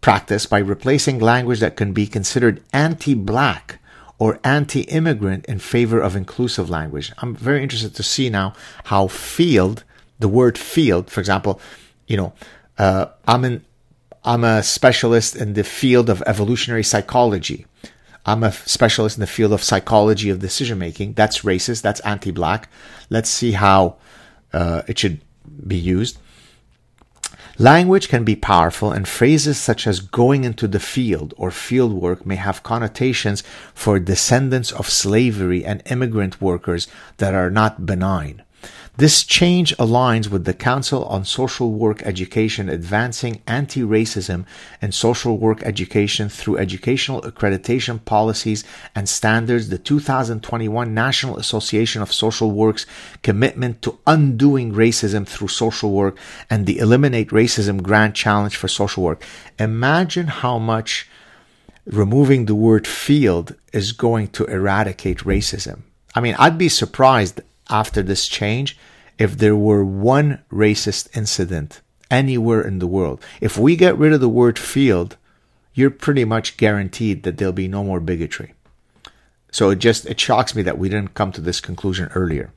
practice 0.00 0.44
by 0.44 0.58
replacing 0.58 1.18
language 1.18 1.60
that 1.60 1.76
can 1.76 1.92
be 1.92 2.06
considered 2.06 2.62
anti-black 2.72 3.78
or 4.18 4.38
anti-immigrant 4.44 5.46
in 5.46 5.58
favor 5.58 6.00
of 6.00 6.14
inclusive 6.14 6.68
language. 6.68 7.10
I'm 7.18 7.34
very 7.34 7.62
interested 7.62 7.94
to 7.94 8.02
see 8.02 8.28
now 8.28 8.52
how 8.84 9.06
field, 9.06 9.84
the 10.18 10.28
word 10.28 10.58
field, 10.58 11.10
for 11.10 11.20
example, 11.20 11.60
you 12.06 12.16
know, 12.16 12.32
uh, 12.78 13.06
I'm 13.26 13.44
in 13.44 13.64
I'm 14.26 14.42
a 14.42 14.62
specialist 14.62 15.36
in 15.36 15.52
the 15.52 15.64
field 15.64 16.08
of 16.08 16.22
evolutionary 16.26 16.82
psychology. 16.82 17.66
I'm 18.26 18.42
a 18.42 18.52
specialist 18.52 19.16
in 19.16 19.20
the 19.20 19.26
field 19.26 19.52
of 19.52 19.62
psychology 19.62 20.30
of 20.30 20.38
decision 20.38 20.78
making. 20.78 21.14
That's 21.14 21.40
racist. 21.40 21.82
That's 21.82 22.00
anti 22.00 22.30
black. 22.30 22.68
Let's 23.10 23.28
see 23.28 23.52
how 23.52 23.96
uh, 24.52 24.82
it 24.88 24.98
should 24.98 25.20
be 25.66 25.76
used. 25.76 26.18
Language 27.58 28.08
can 28.08 28.24
be 28.24 28.34
powerful, 28.34 28.90
and 28.90 29.06
phrases 29.06 29.58
such 29.58 29.86
as 29.86 30.00
going 30.00 30.42
into 30.42 30.66
the 30.66 30.80
field 30.80 31.34
or 31.36 31.52
field 31.52 31.92
work 31.92 32.26
may 32.26 32.34
have 32.34 32.64
connotations 32.64 33.44
for 33.72 34.00
descendants 34.00 34.72
of 34.72 34.88
slavery 34.88 35.64
and 35.64 35.80
immigrant 35.86 36.40
workers 36.40 36.88
that 37.18 37.32
are 37.32 37.50
not 37.50 37.86
benign. 37.86 38.42
This 38.96 39.24
change 39.24 39.76
aligns 39.76 40.28
with 40.28 40.44
the 40.44 40.54
Council 40.54 41.04
on 41.06 41.24
Social 41.24 41.72
Work 41.72 42.04
Education 42.04 42.68
advancing 42.68 43.42
anti-racism 43.44 44.46
and 44.80 44.94
social 44.94 45.36
work 45.36 45.64
education 45.64 46.28
through 46.28 46.58
educational 46.58 47.20
accreditation 47.22 48.04
policies 48.04 48.62
and 48.94 49.08
standards, 49.08 49.68
the 49.68 49.78
2021 49.78 50.94
National 50.94 51.36
Association 51.38 52.02
of 52.02 52.12
Social 52.12 52.52
Work's 52.52 52.86
commitment 53.24 53.82
to 53.82 53.98
undoing 54.06 54.72
racism 54.72 55.26
through 55.26 55.48
social 55.48 55.90
work 55.90 56.16
and 56.48 56.64
the 56.64 56.78
Eliminate 56.78 57.30
Racism 57.30 57.82
Grand 57.82 58.14
Challenge 58.14 58.54
for 58.54 58.68
Social 58.68 59.02
Work. 59.02 59.24
Imagine 59.58 60.28
how 60.28 60.60
much 60.60 61.08
removing 61.84 62.46
the 62.46 62.54
word 62.54 62.86
field 62.86 63.56
is 63.72 63.90
going 63.90 64.28
to 64.28 64.44
eradicate 64.44 65.18
racism. 65.18 65.80
I 66.14 66.20
mean, 66.20 66.36
I'd 66.38 66.58
be 66.58 66.68
surprised 66.68 67.40
after 67.70 68.02
this 68.02 68.28
change 68.28 68.76
if 69.18 69.38
there 69.38 69.56
were 69.56 69.84
one 69.84 70.42
racist 70.52 71.16
incident 71.16 71.80
anywhere 72.10 72.62
in 72.62 72.78
the 72.78 72.86
world. 72.86 73.22
If 73.40 73.56
we 73.56 73.76
get 73.76 73.98
rid 73.98 74.12
of 74.12 74.20
the 74.20 74.28
word 74.28 74.58
field, 74.58 75.16
you're 75.72 75.90
pretty 75.90 76.24
much 76.24 76.56
guaranteed 76.56 77.22
that 77.22 77.38
there'll 77.38 77.52
be 77.52 77.68
no 77.68 77.84
more 77.84 78.00
bigotry. 78.00 78.54
So 79.50 79.70
it 79.70 79.78
just 79.78 80.06
it 80.06 80.18
shocks 80.18 80.54
me 80.54 80.62
that 80.62 80.78
we 80.78 80.88
didn't 80.88 81.14
come 81.14 81.32
to 81.32 81.40
this 81.40 81.60
conclusion 81.60 82.10
earlier. 82.14 82.52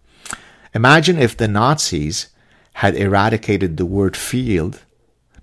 Imagine 0.74 1.18
if 1.20 1.38
the 1.38 1.48
Nazis 1.48 2.28
had 2.74 2.96
eradicated 2.96 3.78
the 3.78 3.86
word 3.86 4.16
field 4.18 4.82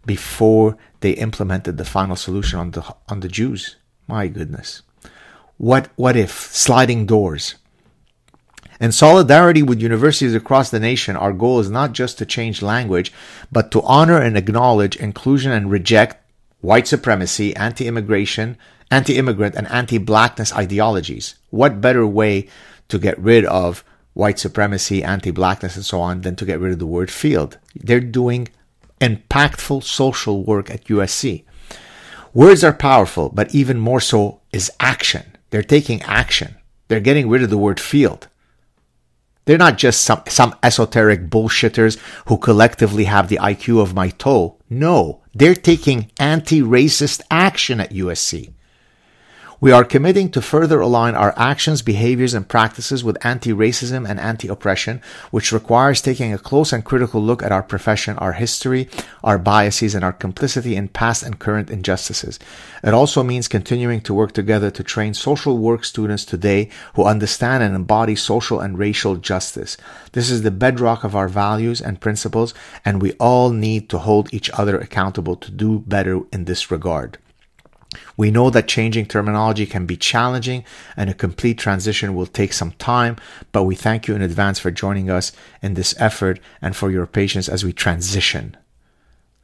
before 0.07 0.77
they 1.01 1.13
implemented 1.13 1.77
the 1.77 1.85
final 1.85 2.17
solution 2.17 2.59
on 2.59 2.71
the 2.73 2.83
on 3.09 3.21
the 3.21 3.29
Jews. 3.29 3.77
My 4.07 4.29
goodness. 4.29 4.83
What 5.57 5.89
what 5.97 6.17
if 6.17 6.33
sliding 6.33 7.07
doors? 7.07 7.55
In 8.81 8.91
solidarity 8.91 9.63
with 9.63 9.81
universities 9.81 10.35
across 10.35 10.71
the 10.71 10.81
nation, 10.81 11.17
our 11.17 11.33
goal 11.33 11.61
is 11.61 11.71
not 11.71 11.93
just 11.93 12.19
to 12.19 12.27
change 12.27 12.63
language, 12.63 13.13
but 13.53 13.71
to 13.71 13.83
honor 13.83 14.21
and 14.21 14.37
acknowledge 14.37 14.97
inclusion 14.97 15.53
and 15.53 15.71
reject 15.71 16.17
white 16.61 16.89
supremacy, 16.89 17.55
anti-immigration, 17.55 18.57
anti-immigrant, 18.91 19.55
and 19.55 19.69
anti-blackness 19.69 20.53
ideologies. 20.55 21.37
What 21.51 21.81
better 21.81 22.07
way 22.07 22.49
to 22.89 22.99
get 22.99 23.19
rid 23.19 23.45
of 23.45 23.85
white 24.15 24.39
supremacy, 24.39 25.05
anti-blackness, 25.05 25.77
and 25.77 25.85
so 25.85 26.01
on 26.01 26.23
than 26.23 26.37
to 26.37 26.45
get 26.45 26.59
rid 26.59 26.73
of 26.73 26.79
the 26.79 26.87
word 26.87 27.11
field? 27.11 27.59
They're 27.77 28.01
doing 28.01 28.49
impactful 29.01 29.85
social 29.85 30.43
work 30.43 30.71
at 30.71 30.85
USC. 30.85 31.45
Words 32.33 32.65
are 32.65 32.73
powerful, 32.73 33.29
but 33.29 33.55
even 33.55 33.79
more 33.79 34.01
so 34.01 34.41
is 34.53 34.73
action. 34.81 35.37
They're 35.51 35.63
taking 35.63 36.03
action. 36.03 36.57
They're 36.89 37.01
getting 37.01 37.29
rid 37.29 37.43
of 37.43 37.51
the 37.51 37.59
word 37.59 37.79
field. 37.79 38.27
They're 39.45 39.59
not 39.59 39.77
just 39.79 40.03
some, 40.03 40.23
some 40.29 40.55
esoteric 40.63 41.29
bullshitters 41.29 41.99
who 42.27 42.39
collectively 42.39 43.05
have 43.05 43.29
the 43.29 43.39
IQ 43.39 43.83
of 43.83 43.95
my 43.95 44.09
toe. 44.09 44.57
No, 44.71 45.23
they're 45.35 45.55
taking 45.55 46.11
anti-racist 46.19 47.21
action 47.31 47.81
at 47.81 47.93
USC. 47.93 48.55
We 49.61 49.71
are 49.71 49.85
committing 49.85 50.31
to 50.33 50.43
further 50.43 50.81
align 50.81 51.15
our 51.15 51.33
actions, 51.37 51.81
behaviors, 51.81 52.35
and 52.35 52.47
practices 52.47 53.05
with 53.05 53.25
anti-racism 53.25 54.07
and 54.09 54.19
anti-oppression, 54.19 55.01
which 55.31 55.53
requires 55.53 56.03
taking 56.03 56.33
a 56.35 56.39
close 56.39 56.73
and 56.73 56.85
critical 56.85 57.23
look 57.23 57.43
at 57.43 57.53
our 57.53 57.63
profession, 57.63 58.19
our 58.19 58.33
history, 58.33 58.89
our 59.23 59.39
biases, 59.39 59.95
and 59.95 60.05
our 60.05 60.13
complicity 60.13 60.75
in 60.75 60.89
past 60.89 61.23
and 61.23 61.39
current 61.39 61.71
injustices. 61.71 62.39
It 62.83 62.93
also 62.93 63.23
means 63.23 63.49
continuing 63.49 64.01
to 64.03 64.13
work 64.13 64.33
together 64.33 64.71
to 64.73 64.83
train 64.83 65.15
social 65.15 65.57
work 65.57 65.85
students 65.85 66.25
today 66.25 66.69
who 66.95 67.05
understand 67.05 67.63
and 67.63 67.75
embody 67.75 68.17
social 68.17 68.61
and 68.61 68.77
racial 68.77 69.17
justice. 69.17 69.77
This 70.13 70.31
is 70.31 70.43
the 70.43 70.51
bedrock 70.51 71.05
of 71.05 71.15
our 71.15 71.29
values 71.29 71.81
and 71.81 72.01
principles, 72.01 72.55
and 72.85 73.01
we 73.01 73.13
all 73.13 73.51
need 73.51 73.89
to 73.91 73.99
hold 73.99 74.35
each 74.35 74.51
other 74.51 74.77
accountable 74.79 75.37
to 75.37 75.51
do 75.51 75.79
better 75.79 76.21
in 76.33 76.45
this 76.45 76.71
regard. 76.71 77.19
We 78.17 78.31
know 78.31 78.51
that 78.51 78.69
changing 78.69 79.07
terminology 79.07 79.67
can 79.67 79.87
be 79.87 79.97
challenging 79.97 80.65
and 80.97 81.11
a 81.11 81.15
complete 81.15 81.59
transition 81.59 82.15
will 82.15 82.27
take 82.27 82.53
some 82.53 82.73
time, 82.73 83.17
but 83.53 83.65
we 83.65 83.75
thank 83.75 84.09
you 84.09 84.15
in 84.15 84.23
advance 84.23 84.59
for 84.59 84.71
joining 84.71 85.11
us 85.11 85.33
in 85.63 85.75
this 85.75 85.95
effort 85.99 86.41
and 86.61 86.75
for 86.75 86.91
your 86.91 87.07
patience 87.07 87.49
as 87.49 87.65
we 87.65 87.73
transition. 87.73 88.57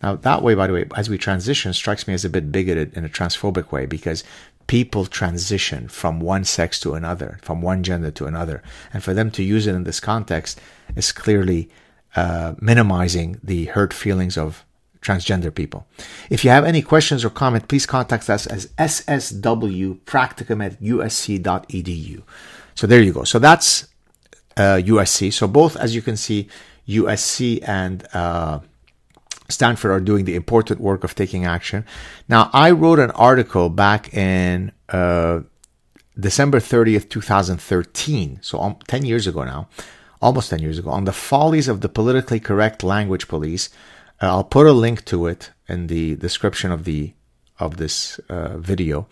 Now, 0.02 0.16
that 0.16 0.42
way, 0.42 0.54
by 0.54 0.66
the 0.66 0.72
way, 0.72 0.86
as 0.96 1.10
we 1.10 1.18
transition 1.18 1.72
strikes 1.72 2.08
me 2.08 2.14
as 2.14 2.24
a 2.24 2.30
bit 2.30 2.50
bigoted 2.50 2.96
in 2.96 3.04
a 3.04 3.08
transphobic 3.08 3.70
way 3.70 3.86
because 3.86 4.24
people 4.66 5.04
transition 5.04 5.88
from 5.88 6.20
one 6.20 6.44
sex 6.44 6.80
to 6.80 6.94
another, 6.94 7.38
from 7.42 7.60
one 7.60 7.82
gender 7.82 8.10
to 8.12 8.26
another. 8.26 8.62
And 8.92 9.02
for 9.02 9.12
them 9.12 9.30
to 9.32 9.42
use 9.42 9.66
it 9.66 9.74
in 9.74 9.84
this 9.84 10.00
context 10.00 10.60
is 10.96 11.12
clearly 11.12 11.68
uh, 12.16 12.54
minimizing 12.60 13.40
the 13.42 13.66
hurt 13.66 13.92
feelings 13.92 14.38
of 14.38 14.64
transgender 15.02 15.54
people. 15.54 15.86
If 16.28 16.44
you 16.44 16.50
have 16.50 16.64
any 16.64 16.82
questions 16.82 17.24
or 17.24 17.30
comment, 17.30 17.68
please 17.68 17.86
contact 17.86 18.28
us 18.28 18.46
as 18.46 18.66
sswpracticum 18.78 20.64
at 20.64 20.80
usc.edu. 20.80 22.22
So 22.74 22.86
there 22.86 23.02
you 23.02 23.12
go. 23.12 23.24
So 23.24 23.38
that's 23.38 23.88
uh, 24.56 24.80
USC. 24.82 25.32
So 25.32 25.46
both, 25.48 25.76
as 25.76 25.94
you 25.94 26.02
can 26.02 26.16
see, 26.16 26.48
USC 26.88 27.66
and 27.66 28.06
uh, 28.12 28.60
Stanford 29.48 29.90
are 29.90 30.00
doing 30.00 30.24
the 30.24 30.34
important 30.34 30.80
work 30.80 31.04
of 31.04 31.14
taking 31.14 31.44
action. 31.44 31.84
Now, 32.28 32.50
I 32.52 32.70
wrote 32.70 32.98
an 32.98 33.10
article 33.12 33.68
back 33.68 34.12
in 34.14 34.72
uh, 34.88 35.40
December 36.18 36.58
30th, 36.58 37.08
2013, 37.08 38.38
so 38.42 38.60
um, 38.60 38.76
10 38.86 39.04
years 39.04 39.26
ago 39.26 39.44
now, 39.44 39.68
almost 40.20 40.50
10 40.50 40.60
years 40.60 40.78
ago, 40.78 40.90
on 40.90 41.04
the 41.04 41.12
follies 41.12 41.68
of 41.68 41.80
the 41.80 41.88
politically 41.88 42.40
correct 42.40 42.82
language 42.82 43.28
police. 43.28 43.70
Uh, 44.20 44.26
I'll 44.26 44.44
put 44.44 44.66
a 44.66 44.72
link 44.72 45.04
to 45.06 45.26
it 45.26 45.50
in 45.68 45.86
the 45.86 46.16
description 46.16 46.72
of 46.72 46.84
the 46.84 47.12
of 47.58 47.76
this 47.76 48.18
uh, 48.28 48.56
video. 48.56 49.06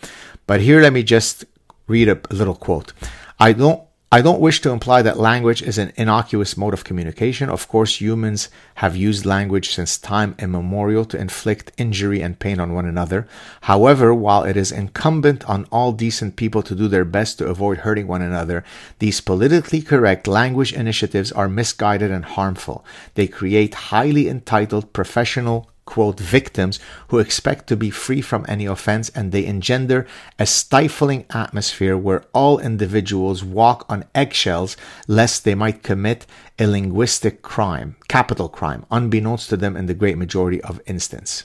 But 0.46 0.60
here, 0.60 0.80
let 0.80 0.92
me 0.92 1.02
just 1.02 1.44
read 1.86 2.08
a, 2.08 2.18
a 2.30 2.34
little 2.34 2.54
quote. 2.54 2.92
I 3.38 3.52
don't 3.52 3.82
I 4.10 4.22
don't 4.22 4.40
wish 4.40 4.62
to 4.62 4.70
imply 4.70 5.02
that 5.02 5.20
language 5.20 5.60
is 5.60 5.76
an 5.76 5.92
innocuous 5.96 6.56
mode 6.56 6.72
of 6.72 6.82
communication. 6.82 7.50
Of 7.50 7.68
course, 7.68 8.00
humans 8.00 8.48
have 8.76 8.96
used 8.96 9.26
language 9.26 9.68
since 9.74 9.98
time 9.98 10.34
immemorial 10.38 11.04
to 11.04 11.20
inflict 11.20 11.72
injury 11.76 12.22
and 12.22 12.38
pain 12.38 12.58
on 12.58 12.72
one 12.72 12.86
another. 12.86 13.28
However, 13.60 14.14
while 14.14 14.44
it 14.44 14.56
is 14.56 14.72
incumbent 14.72 15.46
on 15.46 15.66
all 15.70 15.92
decent 15.92 16.36
people 16.36 16.62
to 16.62 16.74
do 16.74 16.88
their 16.88 17.04
best 17.04 17.36
to 17.38 17.48
avoid 17.48 17.78
hurting 17.84 18.06
one 18.06 18.22
another, 18.22 18.64
these 18.98 19.20
politically 19.20 19.82
correct 19.82 20.26
language 20.26 20.72
initiatives 20.72 21.30
are 21.30 21.46
misguided 21.46 22.10
and 22.10 22.24
harmful. 22.24 22.86
They 23.12 23.26
create 23.26 23.92
highly 23.92 24.26
entitled 24.26 24.94
professional 24.94 25.68
quote, 25.88 26.20
victims 26.20 26.78
who 27.08 27.18
expect 27.18 27.66
to 27.66 27.74
be 27.74 27.88
free 27.88 28.20
from 28.20 28.44
any 28.46 28.66
offense 28.66 29.08
and 29.14 29.32
they 29.32 29.46
engender 29.46 30.06
a 30.38 30.44
stifling 30.44 31.24
atmosphere 31.30 31.96
where 31.96 32.24
all 32.34 32.58
individuals 32.58 33.42
walk 33.42 33.86
on 33.88 34.04
eggshells 34.14 34.76
lest 35.06 35.44
they 35.44 35.54
might 35.54 35.82
commit 35.82 36.26
a 36.58 36.66
linguistic 36.66 37.40
crime, 37.40 37.96
capital 38.06 38.50
crime, 38.50 38.84
unbeknownst 38.90 39.48
to 39.48 39.56
them 39.56 39.78
in 39.78 39.86
the 39.86 39.94
great 39.94 40.18
majority 40.18 40.60
of 40.60 40.78
instances. 40.84 41.44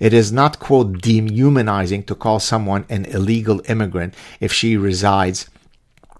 It 0.00 0.14
is 0.14 0.32
not, 0.32 0.58
quote, 0.58 1.02
dehumanizing 1.02 2.04
to 2.04 2.14
call 2.14 2.40
someone 2.40 2.86
an 2.88 3.04
illegal 3.04 3.60
immigrant 3.68 4.14
if 4.40 4.50
she 4.50 4.78
resides 4.78 5.50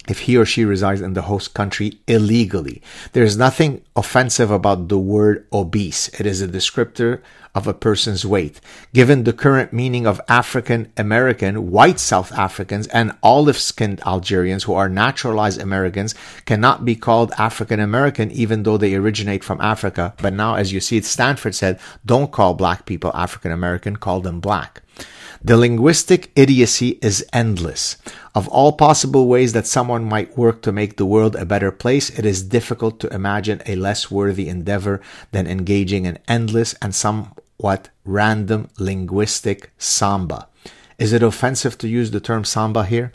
if 0.08 0.20
he 0.20 0.36
or 0.36 0.44
she 0.44 0.64
resides 0.64 1.00
in 1.00 1.14
the 1.14 1.22
host 1.22 1.54
country 1.54 1.98
illegally. 2.06 2.82
There 3.12 3.24
is 3.24 3.36
nothing 3.36 3.82
offensive 3.96 4.50
about 4.50 4.88
the 4.88 4.98
word 4.98 5.46
obese. 5.52 6.08
It 6.20 6.26
is 6.26 6.42
a 6.42 6.48
descriptor 6.48 7.22
of 7.54 7.66
a 7.66 7.74
person's 7.74 8.26
weight. 8.26 8.60
Given 8.92 9.22
the 9.22 9.32
current 9.32 9.72
meaning 9.72 10.06
of 10.06 10.20
African 10.28 10.92
American, 10.96 11.70
white 11.70 12.00
South 12.00 12.32
Africans, 12.32 12.88
and 12.88 13.16
olive 13.22 13.56
skinned 13.56 14.00
Algerians 14.04 14.64
who 14.64 14.74
are 14.74 14.88
naturalized 14.88 15.60
Americans 15.60 16.14
cannot 16.46 16.84
be 16.84 16.96
called 16.96 17.32
African 17.38 17.78
American 17.78 18.30
even 18.32 18.64
though 18.64 18.76
they 18.76 18.94
originate 18.94 19.44
from 19.44 19.60
Africa. 19.60 20.14
But 20.20 20.34
now, 20.34 20.56
as 20.56 20.72
you 20.72 20.80
see, 20.80 21.00
Stanford 21.02 21.54
said, 21.54 21.78
don't 22.04 22.32
call 22.32 22.54
black 22.54 22.86
people 22.86 23.12
African 23.14 23.52
American, 23.52 23.96
call 23.96 24.20
them 24.20 24.40
black. 24.40 24.82
The 25.46 25.58
linguistic 25.58 26.32
idiocy 26.34 26.98
is 27.02 27.22
endless. 27.30 27.98
Of 28.34 28.48
all 28.48 28.72
possible 28.72 29.28
ways 29.28 29.52
that 29.52 29.66
someone 29.66 30.08
might 30.08 30.38
work 30.38 30.62
to 30.62 30.72
make 30.72 30.96
the 30.96 31.04
world 31.04 31.36
a 31.36 31.44
better 31.44 31.70
place, 31.70 32.08
it 32.08 32.24
is 32.24 32.42
difficult 32.42 32.98
to 33.00 33.12
imagine 33.12 33.60
a 33.66 33.76
less 33.76 34.10
worthy 34.10 34.48
endeavor 34.48 35.02
than 35.32 35.46
engaging 35.46 36.06
in 36.06 36.18
endless 36.26 36.72
and 36.80 36.94
somewhat 36.94 37.90
random 38.06 38.70
linguistic 38.78 39.70
samba. 39.76 40.48
Is 40.98 41.12
it 41.12 41.22
offensive 41.22 41.76
to 41.76 41.88
use 41.88 42.10
the 42.10 42.20
term 42.20 42.44
samba 42.44 42.86
here? 42.86 43.12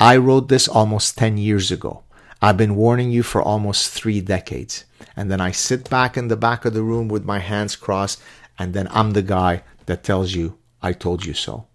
I 0.00 0.16
wrote 0.16 0.48
this 0.48 0.66
almost 0.66 1.16
10 1.16 1.38
years 1.38 1.70
ago. 1.70 2.02
I've 2.42 2.56
been 2.56 2.74
warning 2.74 3.12
you 3.12 3.22
for 3.22 3.40
almost 3.40 3.92
three 3.92 4.20
decades. 4.20 4.84
And 5.14 5.30
then 5.30 5.40
I 5.40 5.52
sit 5.52 5.88
back 5.88 6.16
in 6.16 6.26
the 6.26 6.36
back 6.36 6.64
of 6.64 6.74
the 6.74 6.82
room 6.82 7.06
with 7.06 7.24
my 7.24 7.38
hands 7.38 7.76
crossed, 7.76 8.20
and 8.58 8.74
then 8.74 8.88
I'm 8.90 9.12
the 9.12 9.22
guy 9.22 9.62
that 9.86 10.02
tells 10.02 10.34
you 10.34 10.58
I 10.82 10.92
told 10.92 11.24
you 11.24 11.34
so. 11.34 11.67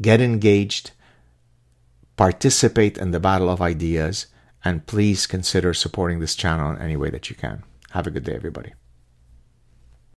Get 0.00 0.20
engaged, 0.20 0.92
participate 2.16 2.98
in 2.98 3.10
the 3.10 3.20
battle 3.20 3.50
of 3.50 3.60
ideas, 3.60 4.26
and 4.64 4.86
please 4.86 5.26
consider 5.26 5.74
supporting 5.74 6.20
this 6.20 6.36
channel 6.36 6.70
in 6.70 6.78
any 6.78 6.96
way 6.96 7.10
that 7.10 7.30
you 7.30 7.36
can. 7.36 7.64
Have 7.90 8.06
a 8.06 8.10
good 8.10 8.24
day, 8.24 8.34
everybody. 8.34 8.74